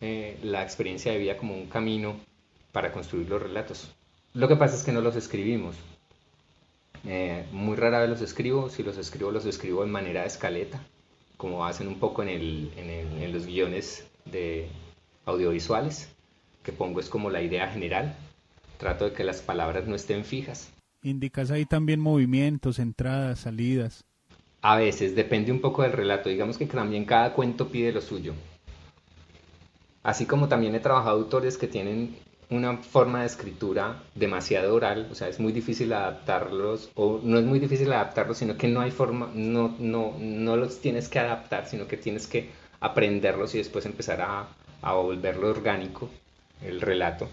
[0.00, 2.20] eh, la experiencia de vida como un camino
[2.72, 3.90] para construir los relatos.
[4.34, 5.76] Lo que pasa es que no los escribimos.
[7.52, 10.80] muy rara vez los escribo, si los escribo los escribo en manera de escaleta,
[11.36, 14.68] como hacen un poco en, en, el, en los guiones de,
[15.24, 16.08] audiovisuales,
[16.62, 18.16] que pongo es como la idea general.
[18.78, 20.72] Trato de que las palabras no estén fijas.
[21.02, 24.04] Indicas ahí también movimientos, entradas, salidas.
[24.62, 26.28] A veces, depende un poco del relato.
[26.28, 28.34] Digamos que también cada cuento pide lo suyo.
[30.02, 32.16] Así como también he trabajado autores que tienen
[32.50, 37.44] una forma de escritura demasiado oral, o sea, es muy difícil adaptarlos, o no es
[37.44, 41.66] muy difícil adaptarlos, sino que no hay forma, no, no, no los tienes que adaptar,
[41.66, 44.48] sino que tienes que aprenderlos y después empezar a,
[44.80, 46.08] a volverlo orgánico,
[46.62, 47.28] el relato.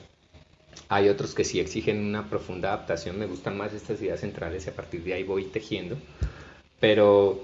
[0.90, 4.70] Hay otros que sí exigen una profunda adaptación, me gustan más estas ideas centrales y
[4.70, 5.98] a partir de ahí voy tejiendo,
[6.80, 7.44] pero,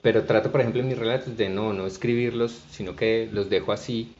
[0.00, 3.72] pero trato, por ejemplo, en mis relatos de no, no escribirlos, sino que los dejo
[3.72, 4.14] así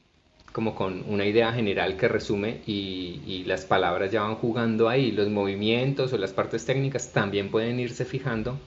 [0.52, 5.28] como con una idea general que resume y, las palabras ya van jugando ahí, los
[5.28, 8.58] movimientos o las partes técnicas también pueden irse fijando,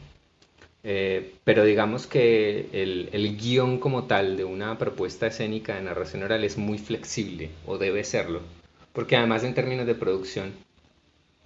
[0.88, 6.22] eh, pero digamos que el, el, guion como tal de una propuesta escénica de narración
[6.22, 8.42] oral es muy flexible o debe serlo,
[8.94, 10.54] porque además en términos de producción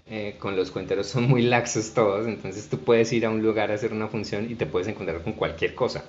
[0.07, 3.71] eh, con los cuenteros son muy laxos todos, entonces tú puedes ir a un lugar
[3.71, 6.03] a hacer una función y te puedes encontrar con cualquier cosa.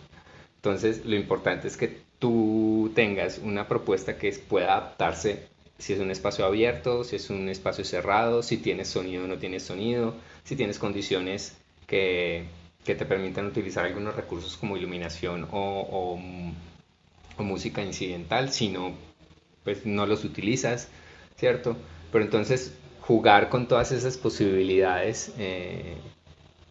[0.56, 5.46] Entonces, lo importante es que tú tengas una propuesta que pueda adaptarse
[5.78, 9.38] si es un espacio abierto, si es un espacio cerrado, si tienes sonido o no
[9.38, 12.44] tienes sonido, si tienes condiciones que,
[12.84, 16.18] que te permitan utilizar algunos recursos como iluminación o,
[17.38, 18.92] música incidental, si no,
[19.64, 20.88] pues no los utilizas,
[21.36, 21.74] ¿cierto?
[22.12, 25.96] Pero entonces jugar con todas esas posibilidades eh,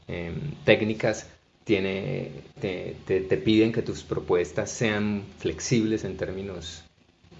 [0.08, 1.28] em, técnicas
[1.63, 6.84] tiene, te, te, piden que tus propuestas sean flexibles en términos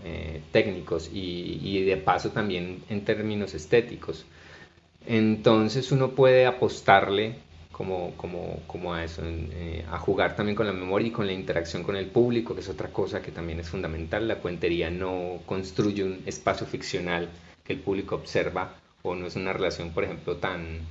[0.04, 4.26] eh, técnicos y, y, de paso también en términos estéticos.
[5.06, 7.36] Entonces uno puede apostarle
[7.80, 11.32] como, como, como a eso, eh, a jugar también con la memoria y con la
[11.32, 14.28] interacción con el público, que es otra cosa que también es fundamental.
[14.28, 17.30] La cuentería no construye un espacio ficcional
[17.64, 20.82] que el público observa o no es una relación, por ejemplo, tan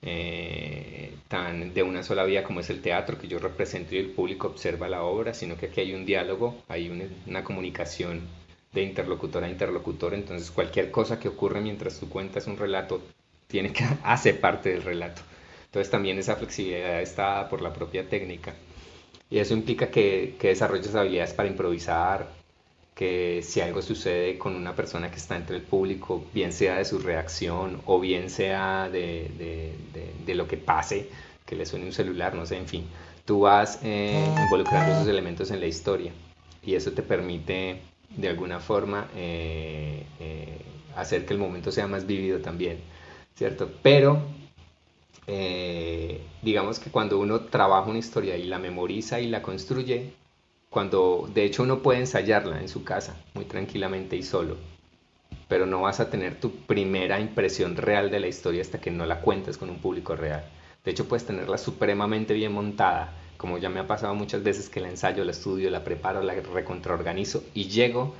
[0.00, 4.08] eh, tan de una sola vía como es el teatro, que yo represento y el
[4.08, 6.88] público observa la obra, sino que aquí hay un diálogo, hay
[7.26, 8.22] una, comunicación
[8.72, 13.02] de interlocutor a interlocutor, entonces cualquier cosa que ocurre mientras tú cuentas un relato
[13.48, 15.20] tiene que hacer parte del relato.
[15.70, 18.54] Entonces también esa flexibilidad está por la propia técnica.
[19.30, 22.26] Y eso implica que, que desarrolles habilidades para improvisar,
[22.92, 26.84] que si algo sucede con una persona que está entre el público, bien sea de
[26.84, 29.30] su reacción o bien sea de,
[30.26, 31.08] de, lo que pase,
[31.46, 32.84] que le suene un celular, no sé, en fin,
[33.24, 36.12] tú vas eh, involucrando esos elementos en la historia
[36.64, 37.80] y eso te permite
[38.16, 40.58] de alguna forma eh, eh,
[40.96, 42.78] hacer que el momento sea más vivido también,
[43.34, 43.70] ¿cierto?
[43.82, 44.20] Pero
[46.42, 50.12] digamos que cuando uno trabaja una historia y la memoriza y la construye,
[50.70, 54.56] cuando de hecho uno puede ensayarla en su casa muy tranquilamente y solo,
[55.48, 59.04] pero no vas a tener tu primera impresión real de la historia hasta que no
[59.06, 60.44] la cuentes con un público real.
[60.84, 64.80] De hecho puedes tenerla supremamente bien montada, como ya me ha pasado muchas veces que
[64.80, 68.14] la ensayo, la estudio, la preparo, la recontraorganizo y llego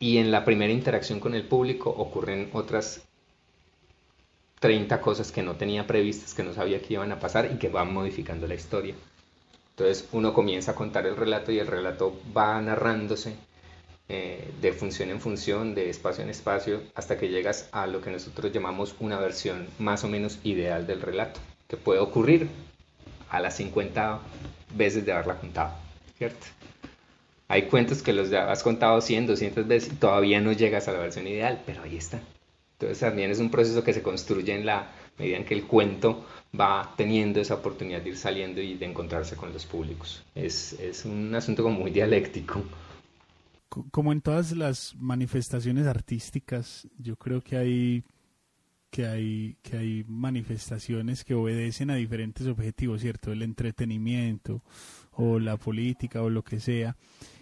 [0.00, 3.07] y en la primera interacción con el público ocurren otras
[4.60, 7.68] 30 cosas que no tenía previstas, que no sabía que iban a pasar y que
[7.68, 8.94] van modificando la historia.
[9.70, 13.34] Entonces uno comienza a contar el relato y el relato va narrándose
[14.08, 18.10] eh, de función en función, de espacio en espacio, hasta que llegas a lo que
[18.10, 22.48] nosotros llamamos una versión más o menos ideal del relato, que puede ocurrir
[23.28, 24.18] a las 50
[24.74, 25.74] veces de haberla contado,
[26.16, 26.46] ¿cierto?
[27.48, 30.98] Hay cuentos que los has contado 100, 200 veces y todavía no llegas a la
[30.98, 32.18] versión ideal, pero ahí está.
[32.78, 34.88] Entonces también es un proceso que se construye en la
[35.18, 36.24] medida en que el cuento
[36.58, 40.22] va teniendo esa oportunidad de ir saliendo y de encontrarse con los públicos.
[40.32, 42.62] Es, es un asunto como muy dialéctico.
[43.90, 48.04] Como en todas las manifestaciones artísticas, yo creo que hay
[48.90, 53.32] que hay que hay manifestaciones que obedecen a diferentes objetivos, ¿cierto?
[53.32, 54.62] El entretenimiento
[55.12, 56.96] o la política o lo que sea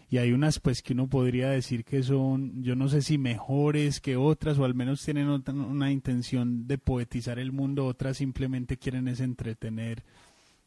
[0.09, 4.01] y hay unas pues que uno podría decir que son, yo no sé si mejores
[4.01, 9.09] que otras o al menos tienen una intención de poetizar el mundo, otras simplemente quieren
[9.09, 10.05] es entretener,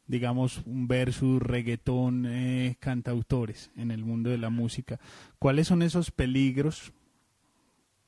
[0.07, 4.99] digamos, un versus reggaetón eh, cantautores en el mundo de la música.
[5.37, 6.91] ¿Cuáles son esos peligros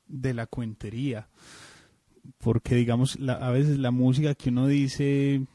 [0.08, 1.28] de la cuentería?
[2.38, 5.46] Porque digamos, a veces la música que uno dice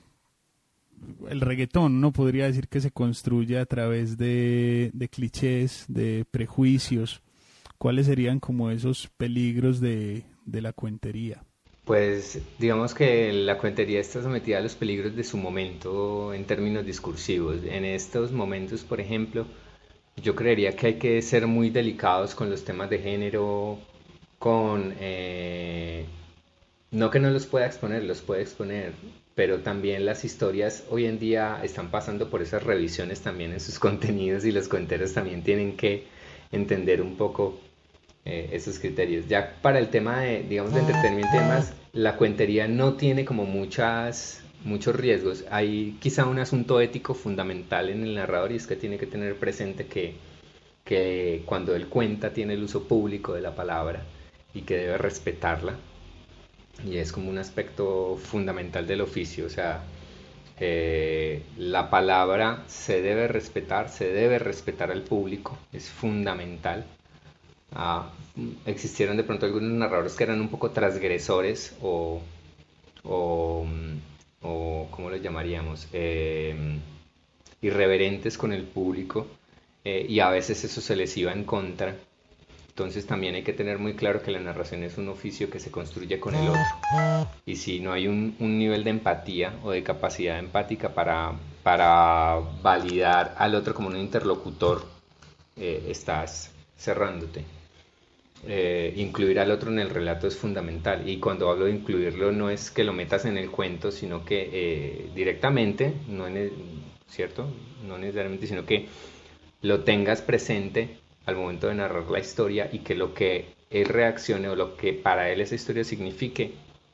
[1.30, 2.12] el reggaetón, ¿no?
[2.12, 7.22] Podría decir que se construye a través de, clichés, de prejuicios.
[7.78, 11.44] ¿Cuáles serían como esos peligros de, la cuentería?
[11.86, 16.86] Pues digamos que la cuentería está sometida a los peligros de su momento en términos
[16.86, 17.64] discursivos.
[17.64, 19.46] En estos momentos, por ejemplo,
[20.22, 23.80] yo creería que hay que ser muy delicados con los temas de género,
[24.40, 24.94] con...
[25.00, 26.06] Eh,
[26.90, 28.94] no que no los pueda exponer, los puede exponer,
[29.38, 33.78] pero también las historias hoy en día están pasando por esas revisiones también en sus
[33.88, 36.08] contenidos y los cuenteros también tienen que
[36.52, 37.60] entender un poco
[38.26, 39.28] eh, esos criterios.
[39.28, 43.46] Ya para el tema de, digamos, de entretenimiento y demás, la cuentería no tiene como
[43.46, 45.46] muchas muchos riesgos.
[45.52, 49.36] Hay quizá un asunto ético fundamental en el narrador y es que tiene que tener
[49.36, 50.16] presente que,
[50.84, 54.02] que cuando él cuenta tiene el uso público de la palabra
[54.56, 55.76] y que debe respetarla.
[56.86, 59.84] Y es como un aspecto fundamental del oficio, o sea,
[60.60, 66.86] eh, la palabra se debe respetar, se debe respetar al público, es fundamental.
[67.74, 68.12] Ah,
[68.66, 72.22] existieron de pronto algunos narradores que eran un poco transgresores o,
[73.04, 73.66] o,
[74.92, 75.88] ¿cómo les llamaríamos?
[75.94, 76.80] Eh,
[77.62, 79.28] irreverentes con el público
[79.84, 81.96] eh, y a veces eso se les iba en contra.
[82.78, 85.72] Entonces también hay que tener muy claro que la narración es un oficio que se
[85.72, 86.62] construye con el otro.
[87.44, 93.34] Y si no hay un, nivel de empatía o de capacidad empática para, para validar
[93.40, 94.86] al otro como un interlocutor,
[95.56, 97.46] eh, estás cerrándote.
[98.46, 101.10] Eh, incluir al otro en el relato es fundamental.
[101.10, 104.52] Y cuando hablo de incluirlo no es que lo metas en el cuento, sino que
[104.54, 106.26] eh, directamente, no
[107.10, 107.48] ¿cierto?
[107.88, 108.86] No necesariamente, sino que
[109.64, 114.48] lo tengas presente al momento de narrar la historia y que lo que él reaccione
[114.48, 116.54] o lo que para él esa historia signifique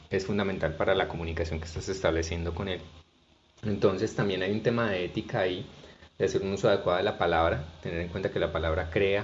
[0.09, 2.81] es fundamental para la comunicación que estás estableciendo con él.
[3.61, 5.65] Entonces también hay un tema de ética ahí,
[6.17, 9.23] de hacer un uso adecuado de la palabra, tener en cuenta que la palabra crea,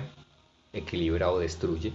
[0.72, 1.91] equilibra o destruye.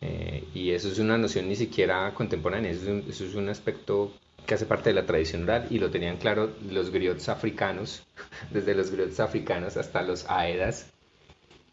[0.00, 4.12] Eh, y eso es una noción ni siquiera contemporánea, eso es, un, aspecto
[4.44, 8.02] que hace parte de la tradición oral y lo tenían claro los griots africanos,
[8.50, 10.92] desde los griots africanos hasta los aedas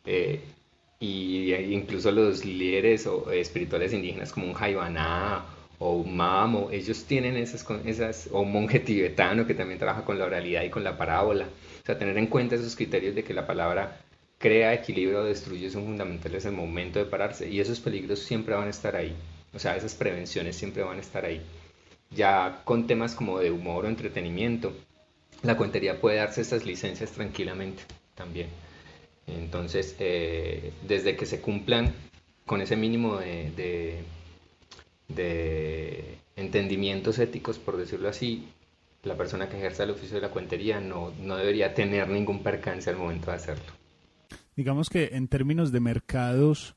[0.06, 0.42] eh,
[1.00, 5.46] y incluso los líderes o espirituales indígenas como un Jaibaná
[5.78, 10.20] o un Mamo, ellos tienen esas, esas, o un monje tibetano que también trabaja con
[10.20, 11.46] la oralidad y con la parábola.
[11.46, 14.02] O sea, tener en cuenta esos criterios de que la palabra
[14.38, 18.56] crea equilibrio o destruye son fundamentales en el momento de pararse y esos peligros siempre
[18.56, 19.16] van a estar ahí.
[19.54, 21.42] O sea, esas prevenciones siempre van a estar ahí.
[22.12, 24.74] Ya con temas como de humor o entretenimiento,
[25.44, 27.84] la cuentería puede darse estas licencias tranquilamente
[28.16, 28.48] también.
[29.38, 31.94] Entonces, eh, desde que se cumplan
[32.46, 34.04] con ese mínimo de,
[35.08, 38.48] de, entendimientos éticos, por decirlo así,
[39.04, 42.89] la persona que ejerza el oficio de la cuentería no, no debería tener ningún percance
[42.89, 43.72] al momento de hacerlo.
[44.56, 46.76] Digamos que en términos de mercados,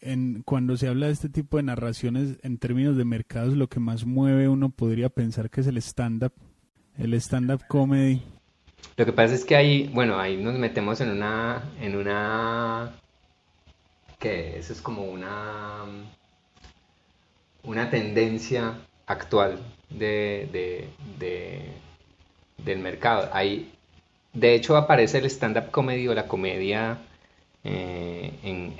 [0.00, 3.80] en, cuando se habla de este tipo de narraciones, en términos de mercados, lo que
[3.80, 6.32] más mueve uno podría pensar que es el stand-up,
[6.96, 8.22] el stand-up comedy
[8.96, 12.92] lo que pasa es que ahí, bueno, ahí nos metemos en una, en una,
[14.18, 15.84] que eso es como una,
[17.64, 18.74] una tendencia
[19.06, 19.58] actual
[19.90, 20.88] de,
[22.58, 23.28] del mercado.
[23.32, 23.72] Ahí,
[24.32, 26.98] de hecho, aparece el stand-up comedy o la comedia
[27.64, 28.74] eh, en,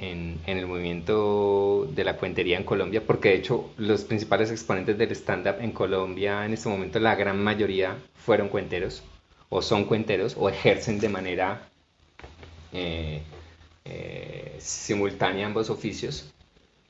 [0.47, 5.11] en, el movimiento de la cuentería en Colombia, porque de hecho los principales exponentes del
[5.13, 9.03] stand-up en Colombia en este momento, la gran mayoría fueron cuenteros
[9.49, 11.69] o son cuenteros o ejercen de manera
[12.73, 13.23] eh,
[13.85, 16.33] eh, simultánea ambos oficios,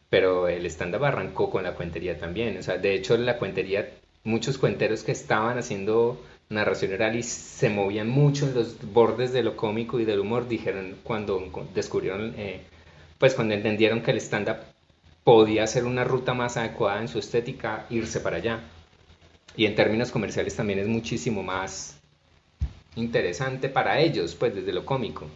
[0.09, 2.57] pero el stand-up arrancó con la cuentería también.
[2.57, 3.91] O sea, de hecho, la cuentería,
[4.23, 9.43] muchos cuenteros que estaban haciendo narración oral y se movían mucho en los bordes de
[9.43, 11.43] lo cómico y del humor, dijeron cuando
[11.75, 12.61] descubrieron, eh,
[13.19, 14.59] pues cuando entendieron que el stand-up
[15.25, 18.61] podía ser una ruta más adecuada en su estética, irse para allá.
[19.57, 22.01] Y en términos comerciales también es muchísimo más
[22.97, 25.27] interesante para ellos, pues desde lo cómico.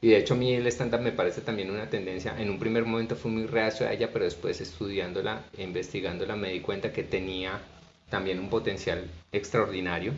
[0.00, 2.84] Y de hecho a mí el stand-up me parece también una tendencia, en un primer
[2.84, 7.04] momento fui muy reacio a ella, pero después estudiándola, e investigándola, me di cuenta que
[7.04, 7.60] tenía
[8.10, 10.12] también un potencial extraordinario,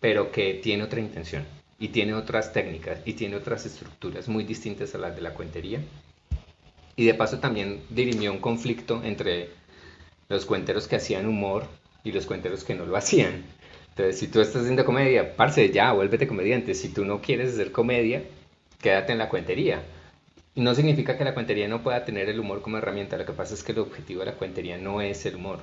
[0.00, 1.44] pero que tiene otra intención
[1.78, 5.80] y tiene otras técnicas y tiene otras estructuras muy distintas a las de la cuentería.
[6.96, 9.50] Y de paso también dirimió un conflicto entre
[10.28, 11.66] los cuenteros que hacían humor
[12.02, 13.44] y los cuenteros que no lo hacían.
[13.98, 16.72] Entonces, si tú estás haciendo comedia, parce, ya, vuélvete comediante.
[16.74, 18.22] Si tú no quieres hacer comedia,
[18.80, 19.82] quédate en la cuentería.
[20.54, 23.18] No significa que la cuentería no pueda tener el humor como herramienta.
[23.18, 25.58] Lo que pasa es que el objetivo de la cuentería no es el humor,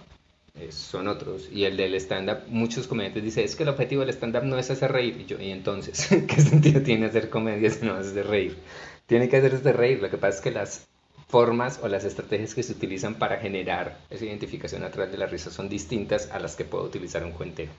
[0.69, 1.47] son otros.
[1.49, 4.69] Y el del stand-up, muchos comediantes dicen, es que el objetivo del stand-up no es
[4.69, 5.15] hacer reír.
[5.21, 8.57] Y yo, ¿y entonces qué sentido tiene hacer comedia si no hacer reír?
[9.05, 10.01] Tiene que hacerse reír.
[10.01, 10.87] Lo que pasa es que las
[11.27, 15.25] formas o las estrategias que se utilizan para generar esa identificación a través de la
[15.25, 17.71] risa son distintas a las que puede utilizar un cuentero,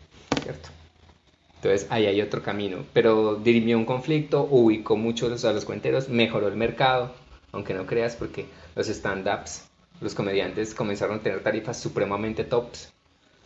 [0.43, 0.69] ¿cierto?
[1.57, 6.49] Entonces ahí hay otro camino, pero dirimió un conflicto, ubicó muchos a los cuenteros, mejoró
[6.49, 7.13] el mercado,
[7.53, 9.67] aunque no creas porque los stand-ups,
[10.01, 12.93] los comediantes comenzaron a tener tarifas supremamente tops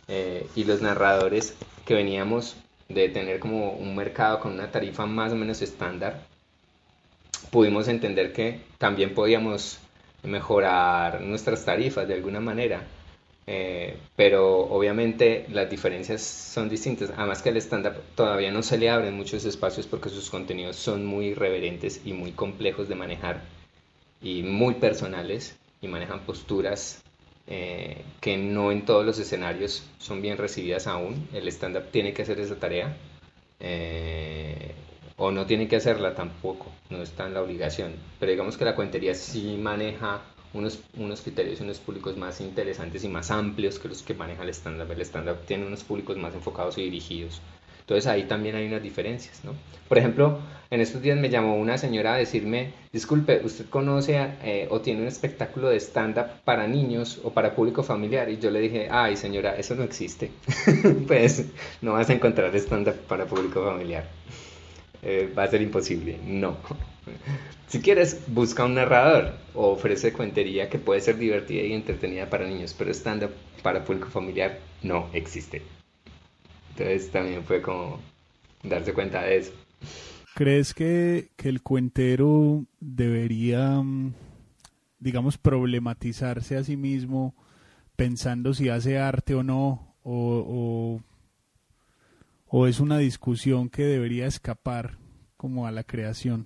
[0.07, 2.57] eh, y los narradores que veníamos
[2.89, 6.25] de tener como un mercado con una tarifa más o menos estándar,
[7.49, 9.79] pudimos entender que también podíamos
[10.23, 12.85] mejorar nuestras tarifas de alguna manera.
[13.53, 17.11] Eh, pero obviamente las diferencias son distintas.
[17.17, 21.05] Además que el stand-up todavía no se le abren muchos espacios porque sus contenidos son
[21.05, 23.41] muy irreverentes y muy complejos de manejar
[24.21, 27.03] y muy personales y manejan posturas
[27.45, 31.27] eh, que no en todos los escenarios son bien recibidas aún.
[31.33, 32.95] El stand-up tiene que hacer esa tarea
[33.59, 34.71] eh,
[35.17, 37.95] o no tiene que hacerla tampoco, no está en la obligación.
[38.17, 40.21] Pero digamos que la cuentería sí maneja
[40.53, 44.43] unos, unos criterios y unos públicos más interesantes y más amplios que los que maneja
[44.43, 44.91] el stand-up.
[44.91, 47.41] El stand-up tiene unos públicos más enfocados y dirigidos.
[47.81, 49.53] Entonces ahí también hay unas diferencias, ¿no?
[49.89, 50.39] Por ejemplo,
[50.69, 55.01] en estos días me llamó una señora a decirme, disculpe, ¿usted conoce eh, o tiene
[55.01, 58.29] un espectáculo de stand-up para niños o para público familiar?
[58.29, 60.31] Y yo le dije, ay señora, eso no existe.
[61.07, 61.45] pues
[61.81, 64.05] no vas a encontrar stand-up para público familiar.
[65.03, 66.57] Eh, va a ser imposible, no.
[67.67, 72.47] Si quieres, busca un narrador o ofrece cuentería que puede ser divertida y entretenida para
[72.47, 73.31] niños, pero stand-up
[73.63, 75.61] para público familiar no existe.
[76.71, 77.99] Entonces también fue como
[78.63, 79.53] darse cuenta de eso.
[80.33, 84.13] ¿Crees que, el cuentero debería, mm,
[84.99, 87.35] digamos, problematizarse a sí mismo
[87.95, 89.95] pensando si hace arte o no?
[90.03, 91.01] O,
[92.67, 94.97] es una discusión que debería escapar
[95.37, 96.45] como a la creación?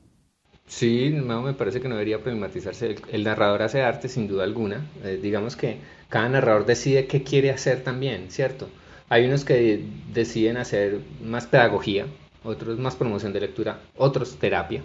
[0.68, 2.96] Sí, no, me parece que no debería problematizarse.
[3.12, 4.86] El, narrador hace arte sin duda alguna.
[5.04, 5.80] Eh, digamos que
[6.10, 8.70] cada narrador decide qué quiere hacer también, ¿cierto?
[9.10, 12.08] Hay unos que deciden hacer más pedagogía,
[12.44, 14.82] otros más promoción de lectura, otros terapia,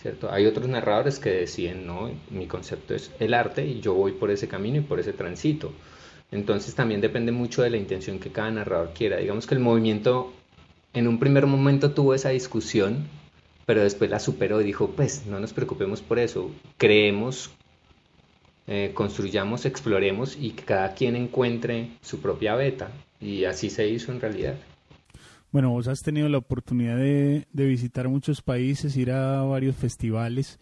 [0.00, 0.30] ¿cierto?
[0.32, 4.30] Hay otros narradores que deciden, no, mi concepto es el arte y yo voy por
[4.30, 5.72] ese camino y por ese tránsito.
[6.30, 9.18] Entonces también depende mucho de la intención que cada narrador quiera.
[9.18, 10.32] Digamos que el movimiento
[10.92, 13.06] en un primer momento tuvo esa discusión,
[13.64, 17.50] pero después la superó y dijo, pues no nos preocupemos por eso, creemos
[18.68, 22.90] eh, construyamos, exploremos y que cada quien encuentre su propia beta.
[23.20, 24.56] Y así se hizo en realidad.
[25.52, 30.58] Bueno, vos has tenido la oportunidad de, visitar muchos países, ir a varios festivales.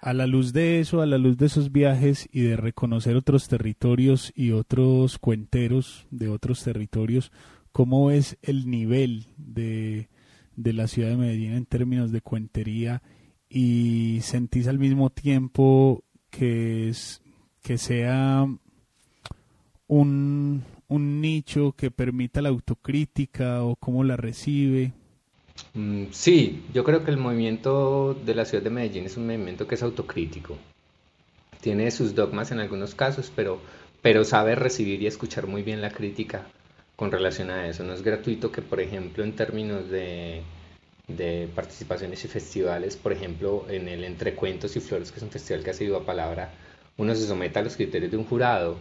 [0.00, 3.48] A la luz de eso, a la luz de esos viajes y de reconocer otros
[3.48, 7.32] territorios y otros cuenteros de otros territorios,
[7.72, 10.08] ¿cómo es el nivel de,
[10.54, 13.02] de la ciudad de Medellín en términos de cuentería?
[13.48, 17.22] ¿Y sentís al mismo tiempo que, es,
[17.62, 18.46] que sea
[19.86, 24.92] un, un nicho que permita la autocrítica o cómo la recibe?
[25.74, 29.66] Mm, sí, yo creo que el movimiento de la ciudad de Medellín es un movimiento
[29.66, 30.56] que es autocrítico.
[31.60, 33.60] Tiene sus dogmas en algunos casos, pero,
[34.02, 36.46] pero sabe recibir y escuchar muy bien la crítica
[36.96, 37.84] con relación a eso.
[37.84, 40.42] No es gratuito que, por ejemplo, en términos de,
[41.08, 45.30] de participaciones y festivales, por ejemplo, en el Entre Cuentos y Flores, que es un
[45.30, 46.52] festival que ha sido a palabra,
[46.96, 48.76] uno se someta a los criterios de un jurado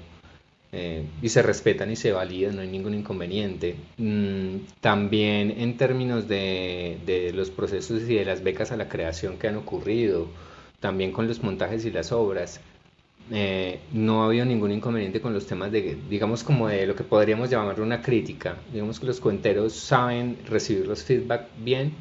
[0.77, 3.77] eh, y se respetan y se validan, no hay ningún inconveniente.
[3.97, 9.47] Mm, también en términos de, los procesos y de las becas a la creación que
[9.47, 10.27] han ocurrido,
[10.81, 12.59] también con los montajes y las obras,
[13.31, 17.05] eh, no ha habido ningún inconveniente con los temas de, digamos, como de lo que
[17.05, 18.57] podríamos llamar una crítica.
[18.73, 21.93] Digamos que los cuenteros saben recibir los feedback bien,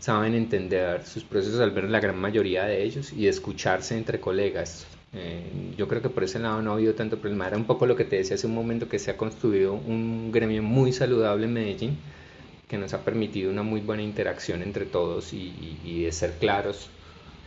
[0.00, 4.86] saben entender sus procesos, al ver la gran mayoría de ellos, y escucharse entre colegas.
[5.14, 7.46] Eh, yo creo que por ese lado no ha habido tanto problema.
[7.46, 10.30] Era un poco lo que te decía hace un momento, que se ha construido un
[10.32, 11.98] gremio muy saludable en Medellín,
[12.68, 16.90] que nos ha permitido una muy buena interacción entre todos y, de ser claros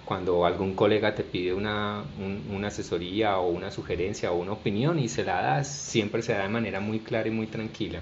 [0.05, 2.03] cuando algún colega te pide una,
[2.51, 6.43] una, asesoría o una sugerencia o una opinión y se la das, siempre se da
[6.43, 8.01] de manera muy clara y muy tranquila.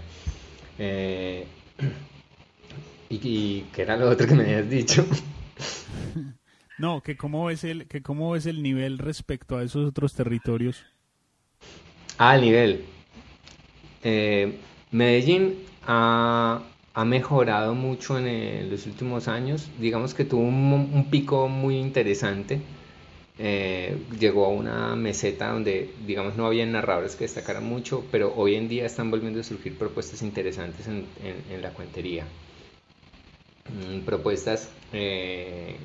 [0.80, 1.45] Eh,
[3.10, 5.05] y, y, ¿qué era lo otro que me habías dicho?
[6.80, 10.86] No, que cómo es el, que cómo es el nivel respecto a esos otros territorios.
[12.18, 12.86] Ah, el nivel.
[14.02, 14.58] Eh,
[14.92, 15.56] Medellín
[15.86, 16.62] ha,
[17.06, 19.70] mejorado mucho en los últimos años.
[19.78, 22.62] Digamos que tuvo un, pico muy interesante.
[23.38, 28.56] Eh, llegó a una meseta donde, digamos, no había narradores que destacaran mucho, pero hoy
[28.56, 32.26] en día están volviendo a surgir propuestas interesantes en, la cuentería.
[33.68, 35.76] Mm, propuestas eh,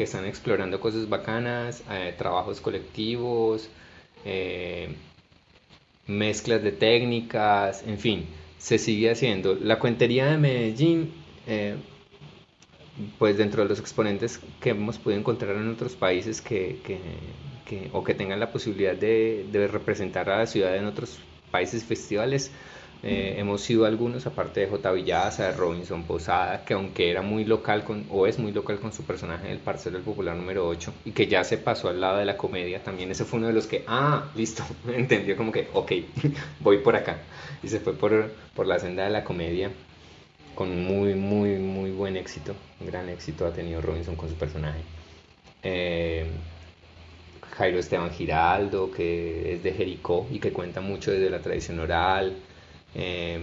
[0.00, 3.68] que están explorando cosas bacanas, eh, trabajos colectivos,
[4.24, 4.88] eh,
[6.06, 8.26] mezclas de técnicas, en fin,
[8.56, 9.54] se sigue haciendo.
[9.56, 11.12] La cuentería de Medellín
[11.46, 11.76] eh,
[13.18, 16.78] pues dentro de los exponentes que hemos podido encontrar en otros países que,
[17.92, 21.18] o que tengan la posibilidad de, representar a la ciudad en otros
[21.50, 22.50] países festivales,
[23.02, 24.92] eh, hemos sido algunos, aparte de J.
[24.92, 28.92] Villaza, de Robinson Posada, que aunque era muy local con, o es muy local con
[28.92, 32.18] su personaje del Parcero del Popular número 8, y que ya se pasó al lado
[32.18, 35.68] de la comedia, también ese fue uno de los que, ah, listo, entendió como que,
[35.72, 35.92] ok,
[36.60, 37.18] voy por acá.
[37.62, 39.70] Y se fue por, por la senda de la comedia
[40.54, 42.54] con muy, muy, muy buen éxito.
[42.80, 44.80] Un gran éxito ha tenido Robinson con su personaje.
[45.62, 46.26] Eh,
[47.56, 52.36] Jairo Esteban Giraldo, que es de Jericó y que cuenta mucho desde la tradición oral.
[52.94, 53.40] Eh,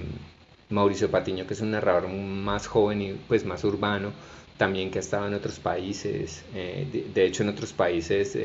[0.70, 4.12] Mauricio Patiño, que es un narrador más joven y pues más urbano,
[4.58, 8.38] también que ha estado en otros países, eh, de, hecho en otros países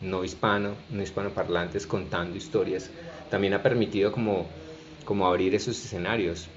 [0.00, 2.90] no hispano, no hispanoparlantes contando historias,
[3.30, 4.46] también ha permitido como
[5.04, 6.48] como abrir esos escenarios.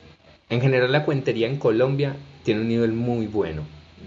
[0.49, 3.63] En general la cuentería en Colombia tiene un nivel muy bueno.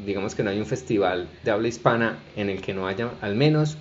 [0.06, 3.34] Digamos que no hay un festival de habla hispana en el que no haya al
[3.34, 3.76] menos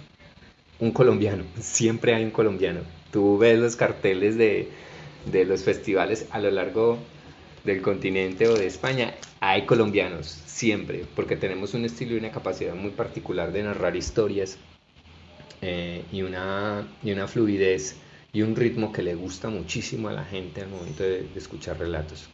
[0.80, 1.44] un colombiano.
[1.60, 2.82] Siempre hay un colombiano.
[3.12, 4.70] Tú ves los carteles de,
[5.32, 7.00] de los festivales a lo largo
[7.68, 12.74] del continente o de España, hay colombianos, siempre, porque tenemos un estilo y una capacidad
[12.74, 14.58] muy particular de narrar historias
[15.62, 17.98] eh, y, una, y una fluidez
[18.34, 22.30] y un ritmo que le gusta muchísimo a la gente al momento de, escuchar relatos.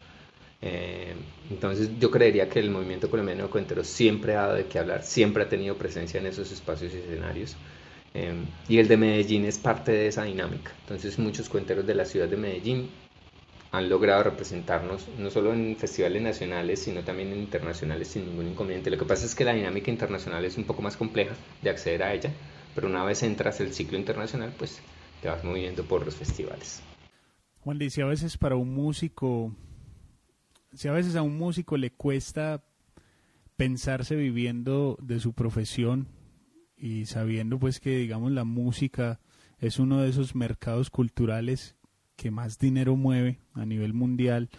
[0.62, 1.14] Eh,
[1.50, 5.04] entonces yo creería que el movimiento colombiano de cuenteros siempre ha dado de qué hablar,
[5.04, 7.58] siempre ha tenido presencia en esos espacios y escenarios.
[8.14, 8.34] Eh,
[8.70, 10.72] y el de Medellín es parte de esa dinámica.
[10.82, 12.90] Entonces muchos cuenteros de la ciudad de Medellín
[13.72, 18.92] han logrado representarnos no solo en festivales nacionales, sino también en internacionales sin ningún inconveniente.
[18.92, 21.34] Lo que pasa es que la dinámica internacional es un poco más compleja
[21.64, 22.32] de acceder a ella,
[22.76, 24.80] pero una vez entras el ciclo internacional, pues
[25.24, 26.84] te vas moviendo por los festivales.
[27.62, 29.56] Juan dice a veces para un músico,
[30.74, 32.64] si a veces a un músico le cuesta
[33.56, 36.08] pensarse viviendo de su profesión
[36.84, 39.22] y sabiendo pues que digamos la música
[39.58, 41.78] es uno de esos mercados culturales
[42.18, 44.50] que más dinero mueve a nivel mundial,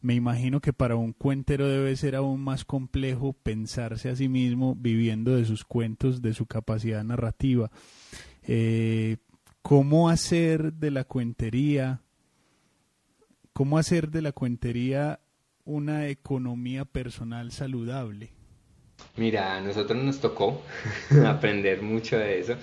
[0.00, 4.74] me imagino que para un cuentero debe ser aún más complejo pensarse a sí mismo
[4.74, 7.70] viviendo de sus cuentos, de su capacidad narrativa.
[8.44, 9.18] Eh,
[9.60, 12.00] cómo hacer de la cuentería,
[13.52, 15.20] cómo hacer de la cuentería
[15.66, 18.35] una economía personal saludable.
[19.16, 20.62] Mira, a nosotros nos tocó
[21.26, 22.54] aprender mucho de eso,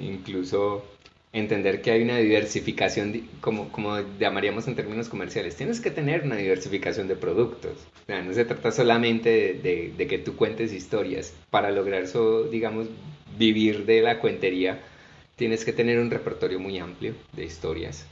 [0.00, 0.84] incluso
[1.32, 6.36] entender que hay una diversificación, como, como llamaríamos en términos comerciales, tienes que tener una
[6.36, 7.72] diversificación de productos.
[8.02, 11.32] O sea, no se trata solamente de, de que tú cuentes historias.
[11.50, 12.88] Para lograr eso, digamos,
[13.38, 14.80] vivir de la cuentería,
[15.36, 18.06] tienes que tener un repertorio muy amplio de historias.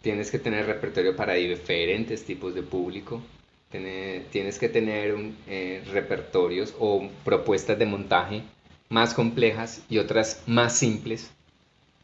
[0.00, 3.22] Tienes que tener repertorio para diferentes tipos de público.
[3.72, 5.16] Tienes que tener
[5.48, 8.42] eh, repertorios o propuestas de montaje
[8.90, 11.30] más complejas y otras más simples.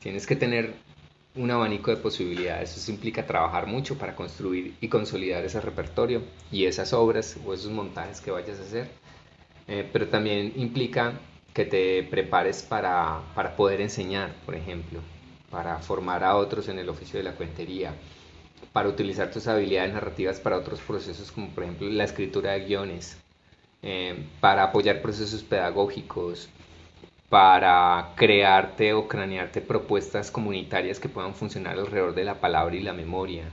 [0.00, 0.72] Tienes que tener
[1.34, 2.76] un abanico de posibilidades.
[2.76, 7.70] Eso implica trabajar mucho para construir y consolidar ese repertorio y esas obras o esos
[7.70, 8.88] montajes que vayas a hacer.
[9.68, 11.12] Eh, pero también implica
[11.52, 15.00] que te prepares para, para poder enseñar, por ejemplo,
[15.50, 17.92] para formar a otros en el oficio de la cuentería,
[18.72, 23.18] para utilizar tus habilidades narrativas para otros procesos como por ejemplo la escritura de guiones,
[23.82, 26.48] eh, para apoyar procesos pedagógicos,
[27.28, 32.92] para crearte o cranearte propuestas comunitarias que puedan funcionar alrededor de la palabra y la
[32.92, 33.44] memoria,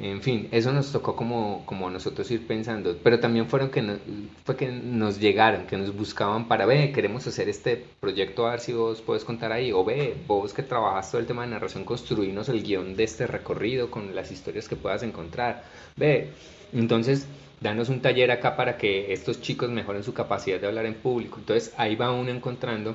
[0.00, 3.98] en fin, eso nos tocó como, como nosotros ir pensando, pero también fueron que
[4.44, 8.60] fue que nos llegaron, que nos buscaban para, ve, queremos hacer este proyecto, a ver
[8.60, 11.84] si vos puedes contar ahí, o ve, vos que trabajas todo el tema de narración,
[11.84, 15.64] construirnos el guion de este recorrido con las historias que puedas encontrar,
[15.96, 16.30] ve,
[16.72, 17.26] entonces
[17.60, 21.38] danos un taller acá para que estos chicos mejoren su capacidad de hablar en público,
[21.40, 22.94] entonces ahí va uno encontrando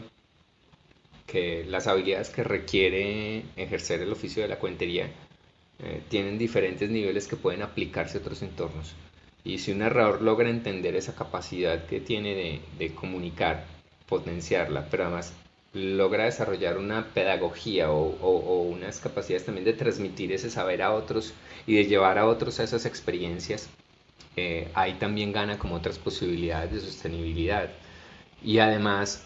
[1.28, 5.10] que las habilidades que requiere ejercer el oficio de la cuentería
[5.80, 8.94] eh, tienen diferentes niveles que pueden aplicarse a otros entornos.
[9.44, 13.66] Y si un narrador logra entender esa capacidad que tiene de, comunicar,
[14.08, 15.34] potenciarla, pero además
[15.74, 21.34] logra desarrollar una pedagogía o, unas capacidades también de transmitir ese saber a otros
[21.68, 23.70] y de llevar a otros a esas experiencias,
[24.38, 27.70] eh, ahí también gana como otras posibilidades de sostenibilidad.
[28.42, 29.26] Y además,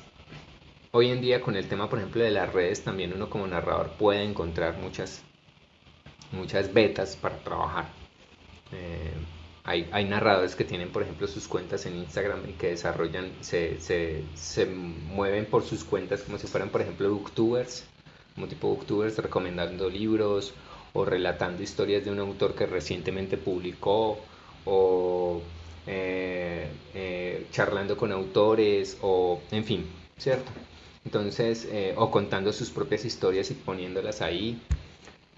[0.92, 3.92] hoy en día con el tema, por ejemplo, de las redes, también uno como narrador
[3.98, 5.24] puede encontrar muchas
[6.32, 7.90] muchas betas para trabajar.
[8.72, 9.12] Eh,
[9.64, 15.46] hay, narradores que tienen, por ejemplo, sus cuentas en Instagram y que desarrollan, se, mueven
[15.46, 17.84] por sus cuentas como si fueran, por ejemplo, booktubers,
[18.34, 20.54] como tipo booktubers recomendando libros
[20.94, 24.20] o relatando historias de un autor que recientemente publicó
[24.64, 25.42] o
[25.86, 29.86] eh, eh, charlando con autores o en fin,
[30.18, 30.50] ¿cierto?
[31.04, 31.68] Entonces,
[31.98, 34.62] o contando sus propias historias y poniéndolas ahí.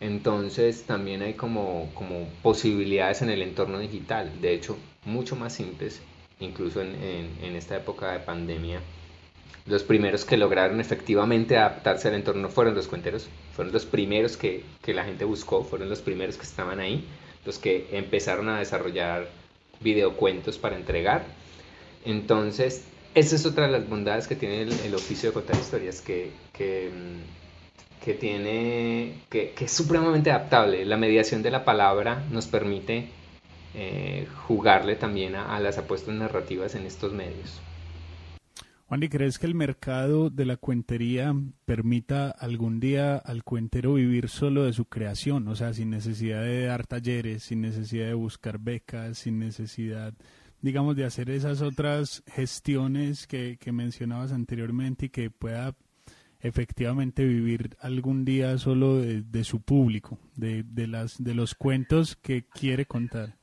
[0.01, 6.01] Entonces también hay como, como posibilidades en el entorno digital, de hecho mucho más simples,
[6.39, 6.95] incluso en,
[7.41, 8.79] en esta época de pandemia.
[9.65, 14.63] Los primeros que lograron efectivamente adaptarse al entorno fueron los cuenteros, fueron los primeros que,
[14.81, 17.05] que, la gente buscó, fueron los primeros que estaban ahí,
[17.45, 19.27] los que empezaron a desarrollar
[19.81, 21.23] videocuentos para entregar.
[22.05, 22.85] Entonces,
[23.15, 26.89] esa es otra de las bondades que tiene el, oficio de contar historias, que, que,
[26.89, 27.38] mm,
[28.03, 30.85] que tiene, que, que, es supremamente adaptable.
[30.85, 33.09] La mediación de la palabra nos permite
[33.75, 37.61] eh, jugarle también a, a las apuestas narrativas en estos medios.
[38.87, 41.35] Juan, ¿y crees que el mercado de la cuentería
[41.65, 45.47] permita algún día al cuentero vivir solo de su creación?
[45.47, 50.15] O sea, sin necesidad de dar talleres, sin necesidad de buscar becas, sin necesidad,
[50.61, 55.75] digamos, de hacer esas otras gestiones que, que mencionabas anteriormente y que pueda
[56.41, 62.45] efectivamente vivir algún día solo de, su público, de, de, las, de los cuentos que
[62.45, 63.35] quiere contar.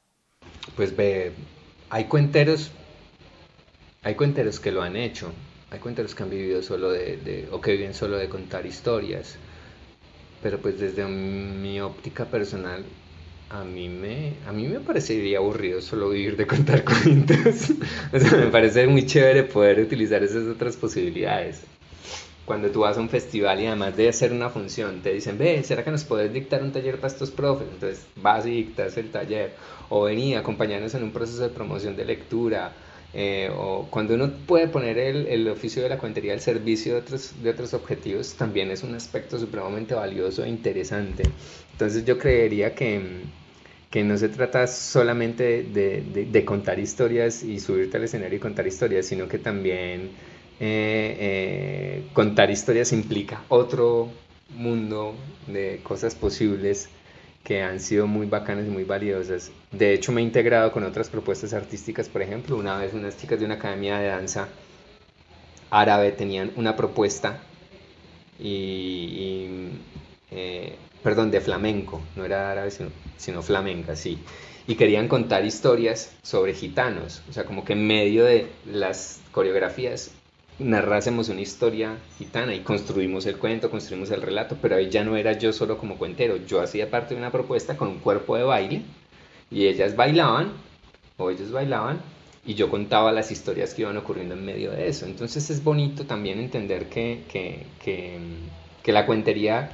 [0.74, 1.32] Pues ve,
[1.90, 2.72] hay cuenteros
[4.06, 5.32] hay cuenteros que lo han hecho,
[5.68, 9.36] hay cuenteros que han vivido solo de, o que viven solo de contar historias,
[10.40, 12.84] pero pues desde mi óptica personal
[13.50, 17.72] a mí me a mí me parecería aburrido solo vivir de contar cuentos.
[18.12, 21.64] o sea, me parece muy chévere poder utilizar esas otras posibilidades.
[22.46, 25.62] Cuando tú vas a un festival y además de hacer una función, te dicen, ve,
[25.62, 27.66] ¿será que nos puedes dictar un taller para estos profes?
[27.70, 29.52] Entonces vas y dictas el taller.
[29.90, 32.72] O vení, acompañarnos en un proceso de promoción de lectura
[33.18, 37.00] eh, o cuando uno puede poner el, el, oficio de la cuentería al servicio de
[37.00, 41.22] otros, de otros objetivos, también es un aspecto supremamente valioso e interesante.
[41.72, 43.22] Entonces yo creería que,
[43.90, 48.40] que no se trata solamente de, de, de, contar historias y subirte al escenario y
[48.40, 50.10] contar historias, sino que también
[50.58, 54.08] eh, eh, contar historias implica otro
[54.56, 55.14] mundo
[55.46, 56.88] de cosas posibles
[57.44, 59.52] que han sido muy bacanas y muy valiosas.
[59.70, 63.38] De hecho, me he integrado con otras propuestas artísticas, por ejemplo, una vez unas chicas
[63.38, 64.48] de una academia de danza
[65.70, 67.38] árabe tenían una propuesta
[68.38, 69.68] y,
[70.30, 74.18] eh, perdón, de flamenco, no era árabe, sino, sino flamenca, sí.
[74.66, 80.10] Y querían contar historias sobre gitanos, o sea, como que en medio de las coreografías
[80.58, 85.16] narrásemos una historia gitana y construimos el cuento, construimos el relato, pero ahí ya no
[85.16, 88.44] era yo solo como cuentero, yo hacía parte de una propuesta con un cuerpo de
[88.44, 88.82] baile
[89.50, 90.52] y ellas bailaban
[91.18, 92.00] o ellos bailaban
[92.46, 95.06] y yo contaba las historias que iban ocurriendo en medio de eso.
[95.06, 98.18] Entonces es bonito también entender que, que, que,
[98.82, 99.70] que la cuentería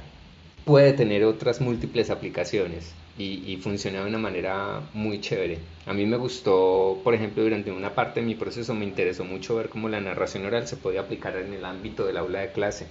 [0.65, 5.59] puede tener otras múltiples aplicaciones y, y, funciona de una manera muy chévere.
[5.85, 9.55] A mí me gustó, por ejemplo, durante una parte de mi proceso me interesó mucho
[9.55, 12.87] ver cómo la narración oral se podía aplicar en el ámbito del aula de clase.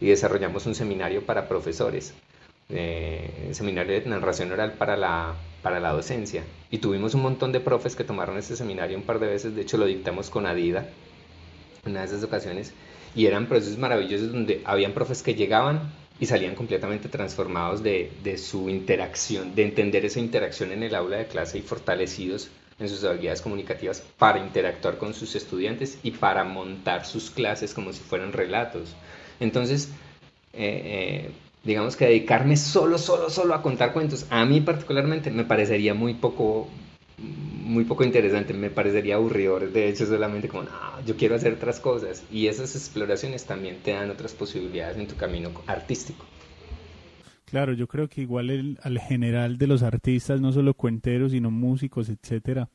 [0.00, 2.12] Y desarrollamos un seminario para profesores,
[2.68, 6.42] eh, seminario de narración oral para la, para la docencia.
[6.70, 9.62] Y tuvimos un montón de profes que tomaron ese seminario un par de veces, de
[9.62, 10.88] hecho lo dictamos con Adida
[11.84, 12.74] en una de esas ocasiones.
[13.14, 15.92] Y eran procesos maravillosos donde habían profes que llegaban
[16.22, 21.16] y salían completamente transformados de, de, su interacción, de entender esa interacción en el aula
[21.16, 22.48] de clase y fortalecidos
[22.78, 27.92] en sus habilidades comunicativas para interactuar con sus estudiantes y para montar sus clases como
[27.92, 28.94] si fueran relatos.
[29.40, 29.88] Entonces,
[30.52, 31.30] eh, eh,
[31.64, 36.14] digamos que dedicarme solo, solo, solo a contar cuentos, a mí particularmente me parecería muy
[36.14, 36.68] poco
[37.18, 40.70] muy poco interesante, me parecería aburridor, de hecho solamente como, no,
[41.06, 45.16] yo quiero hacer otras cosas y esas exploraciones también te dan otras posibilidades en tu
[45.16, 46.24] camino artístico.
[47.44, 51.50] Claro, yo creo que igual el, al general de los artistas, no solo cuenteros, sino
[51.50, 52.70] músicos, etcétera,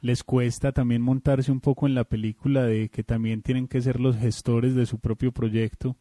[0.00, 4.00] les cuesta también montarse un poco en la película de que también tienen que ser
[4.00, 5.96] los gestores de su propio proyecto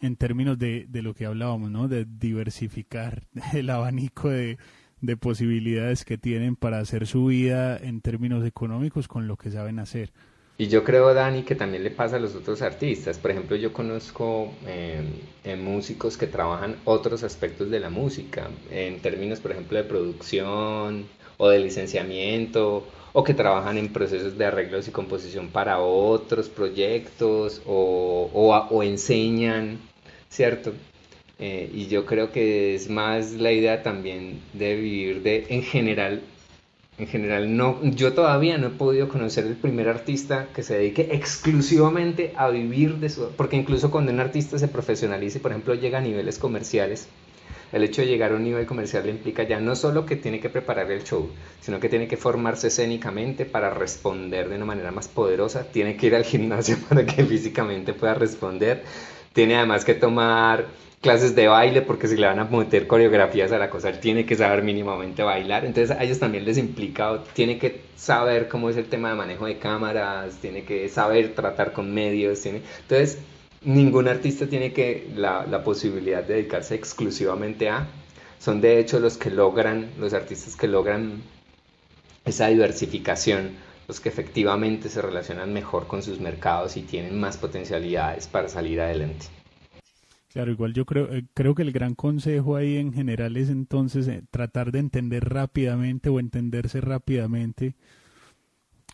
[0.00, 1.88] en términos de, de lo que hablábamos, ¿no?
[1.88, 4.58] De diversificar el abanico de,
[5.00, 9.78] de posibilidades que tienen para hacer su vida en términos económicos con lo que saben
[9.78, 10.10] hacer.
[10.60, 13.18] Y yo creo, Dani, que también le pasa a los otros artistas.
[13.18, 19.40] Por ejemplo, yo conozco eh, músicos que trabajan otros aspectos de la música, en términos,
[19.40, 21.06] por ejemplo, de producción
[21.38, 27.62] o de licenciamiento, o que trabajan en procesos de arreglos y composición para otros proyectos,
[27.64, 29.78] o, o, o enseñan,
[30.28, 30.74] ¿cierto?
[31.42, 36.20] Eh, y yo creo que es más la idea también de vivir de, en general,
[36.98, 41.08] en general, no, yo todavía no he podido conocer el primer artista que se dedique
[41.12, 45.96] exclusivamente a vivir de su, porque incluso cuando un artista se profesionalice, por ejemplo, llega
[45.96, 47.08] a niveles comerciales,
[47.72, 50.40] el hecho de llegar a un nivel comercial le implica ya no solo que tiene
[50.40, 51.30] que preparar el show,
[51.62, 56.08] sino que tiene que formarse escénicamente para responder de una manera más poderosa, tiene que
[56.08, 58.82] ir al gimnasio para que físicamente pueda responder,
[59.32, 60.66] tiene además que tomar
[61.00, 64.26] clases de baile porque si le van a meter coreografías a la cosa, él tiene
[64.26, 65.64] que saber mínimamente bailar.
[65.64, 69.46] Entonces a ellos también les implica, tiene que saber cómo es el tema de manejo
[69.46, 72.40] de cámaras, tiene que saber tratar con medios.
[72.42, 72.62] Tiene...
[72.82, 73.18] Entonces
[73.62, 77.88] ningún artista tiene que la, la posibilidad de dedicarse exclusivamente a.
[78.38, 81.22] Son de hecho los que logran, los artistas que logran
[82.24, 83.56] esa diversificación,
[83.88, 88.80] los que efectivamente se relacionan mejor con sus mercados y tienen más potencialidades para salir
[88.80, 89.39] adelante.
[90.32, 94.06] Claro, igual yo creo, eh, creo que el gran consejo ahí en general es entonces
[94.06, 97.74] eh, tratar de entender rápidamente o entenderse rápidamente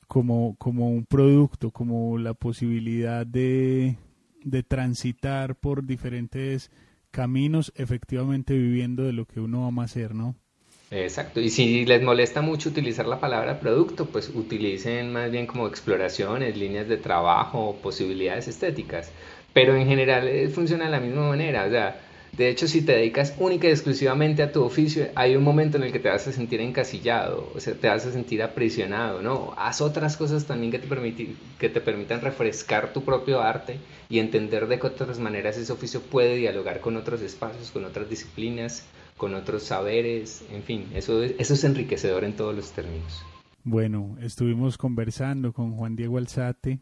[0.07, 3.97] como, como un producto, como la posibilidad de,
[4.45, 6.71] de transitar por diferentes
[7.11, 10.37] caminos, efectivamente viviendo de lo que uno ama hacer, ¿no?
[10.91, 15.67] Exacto, y si les molesta mucho utilizar la palabra producto, pues utilicen más bien como
[15.67, 19.11] exploraciones, líneas de trabajo, posibilidades estéticas
[19.57, 21.99] pero en general eh, funciona de la misma manera, o sea,
[22.37, 25.85] de hecho si te dedicas única y exclusivamente a tu oficio, hay un momento en
[25.85, 29.55] el que te vas a sentir encasillado, o sea, te vas a sentir aprisionado, ¿no?
[29.57, 33.79] Haz otras cosas también que te, que te permitan refrescar tu propio arte
[34.11, 38.11] y entender de qué otras maneras ese oficio puede dialogar con otros espacios, con otras
[38.11, 38.87] disciplinas,
[39.17, 43.25] con otros saberes, en fin, eso, eso es enriquecedor en todos los términos.
[43.65, 46.79] Bueno, estuvimos conversando con Juan Diego Alzate,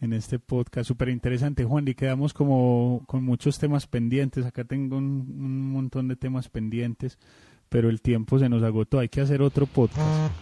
[0.00, 0.88] en este podcast.
[0.88, 4.46] Súper interesante, Juan, y quedamos como con muchos temas pendientes.
[4.46, 7.18] Acá tengo un, montón de temas pendientes,
[7.68, 8.98] pero el tiempo se nos agotó.
[8.98, 10.32] Hay que hacer otro podcast,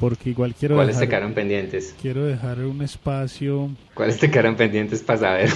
[0.00, 1.94] porque igual quiero ¿Cuáles te quedaron pendientes?
[2.00, 3.70] Quiero dejar un espacio...
[3.94, 5.50] ¿Cuáles te quedaron pendientes para saber?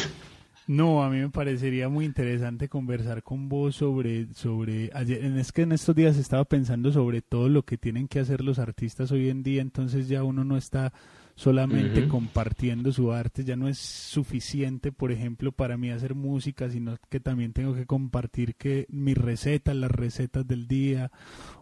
[0.67, 5.63] No, a mí me parecería muy interesante conversar con vos sobre, sobre, ayer, es que
[5.63, 9.29] en estos días estaba pensando sobre todo lo que tienen que hacer los artistas hoy
[9.29, 10.93] en día, entonces ya uno no está
[11.37, 16.97] solamente compartiendo su arte, ya no es suficiente, por ejemplo, para mí hacer música, sino
[17.11, 21.13] que también tengo que compartir que mis recetas, las recetas del día,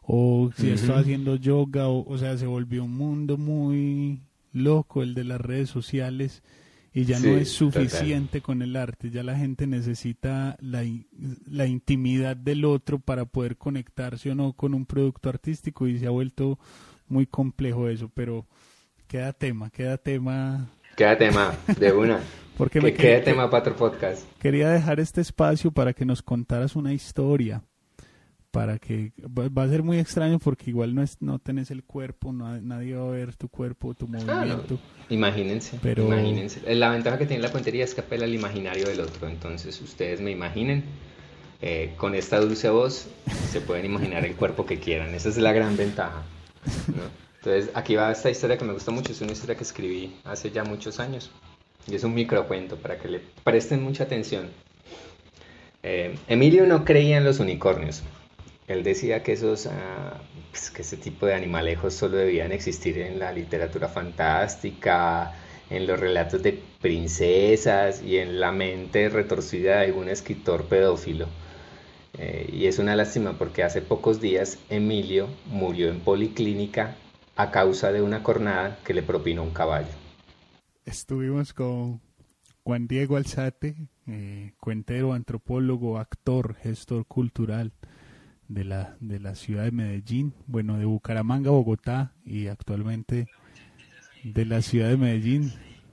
[0.02, 4.20] o si estoy haciendo yoga, o, o sea, se volvió un mundo muy
[4.52, 6.44] loco el de las redes sociales
[6.92, 10.84] y ya no es suficiente con el arte, ya la gente necesita la,
[11.50, 16.06] la, intimidad del otro para poder conectarse o no con un producto artístico y se
[16.06, 16.60] ha vuelto
[17.08, 18.46] muy complejo eso, pero
[19.06, 20.68] queda tema, queda tema.
[20.96, 22.20] Queda tema, de una.
[22.56, 24.24] Porque me queda tema para otro podcast.
[24.38, 27.64] Quería dejar este espacio para que nos contaras una historia.
[28.52, 32.32] Para que va a ser muy extraño porque igual no es no tenés el cuerpo,
[32.32, 34.78] nadie va a ver tu cuerpo, tu movimiento.
[35.08, 36.04] Imagínense, pero...
[36.04, 36.72] imagínense.
[36.76, 39.26] La ventaja que tiene la puentería es que apela al imaginario del otro.
[39.26, 40.84] Entonces ustedes me imaginen
[41.60, 43.08] eh, con esta dulce voz
[43.50, 45.12] se pueden imaginar el cuerpo que quieran.
[45.16, 46.22] Esa es la gran ventaja.
[46.86, 47.02] ¿no?
[47.44, 50.50] Entonces, aquí va esta historia que me gusta mucho, es una historia que escribí hace
[50.50, 51.30] ya muchos años.
[51.86, 54.48] Y es un microcuento para que le presten mucha atención.
[55.82, 58.02] Eh, Emilio no creía en los unicornios.
[58.66, 63.18] Él decía que, esos, ah, pues, que ese tipo de animalejos solo debían existir en
[63.18, 65.34] la literatura fantástica,
[65.68, 71.26] en los relatos de princesas y en la mente retorcida de algún escritor pedófilo.
[72.16, 76.96] Eh, y es una lástima porque hace pocos días Emilio murió en policlínica
[77.36, 79.88] a causa de una cornada que le propinó un caballo.
[80.84, 82.00] Estuvimos con
[82.62, 87.72] Juan Diego Alzate, eh, cuentero, antropólogo, actor, gestor cultural
[88.48, 93.28] de la, de la ciudad de Medellín, bueno, de Bucaramanga, Bogotá y actualmente
[94.22, 95.52] de la ciudad de Medellín,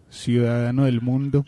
[0.09, 1.45] ciudadano del mundo.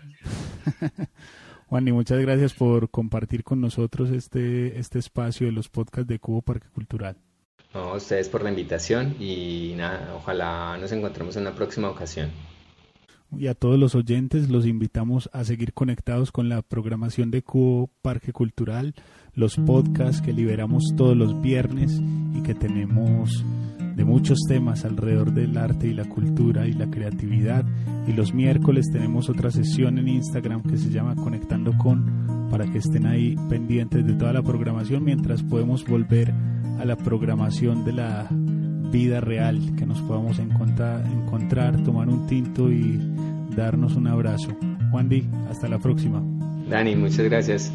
[1.67, 6.19] Juan, y muchas gracias por compartir con nosotros este, este espacio de los podcasts de
[6.19, 7.17] Cubo Parque Cultural.
[7.73, 12.29] No, ustedes por la invitación y nada, ojalá nos encontremos en una próxima ocasión.
[13.37, 17.89] Y a todos los oyentes los invitamos a seguir conectados con la programación de Cubo
[18.03, 18.93] Parque Cultural,
[19.33, 21.99] los podcasts que liberamos todos los viernes
[22.35, 23.43] y que tenemos
[23.95, 27.65] de muchos temas alrededor del arte y la cultura y la creatividad.
[28.07, 32.77] Y los miércoles tenemos otra sesión en Instagram que se llama Conectando con, para que
[32.77, 36.33] estén ahí pendientes de toda la programación mientras podemos volver
[36.79, 38.27] a la programación de la
[38.91, 42.99] vida real, que nos podamos encontrar, encontrar, tomar un tinto y
[43.55, 44.55] darnos un abrazo.
[44.91, 46.21] Juan Di, hasta la próxima.
[46.69, 47.73] Dani, muchas gracias.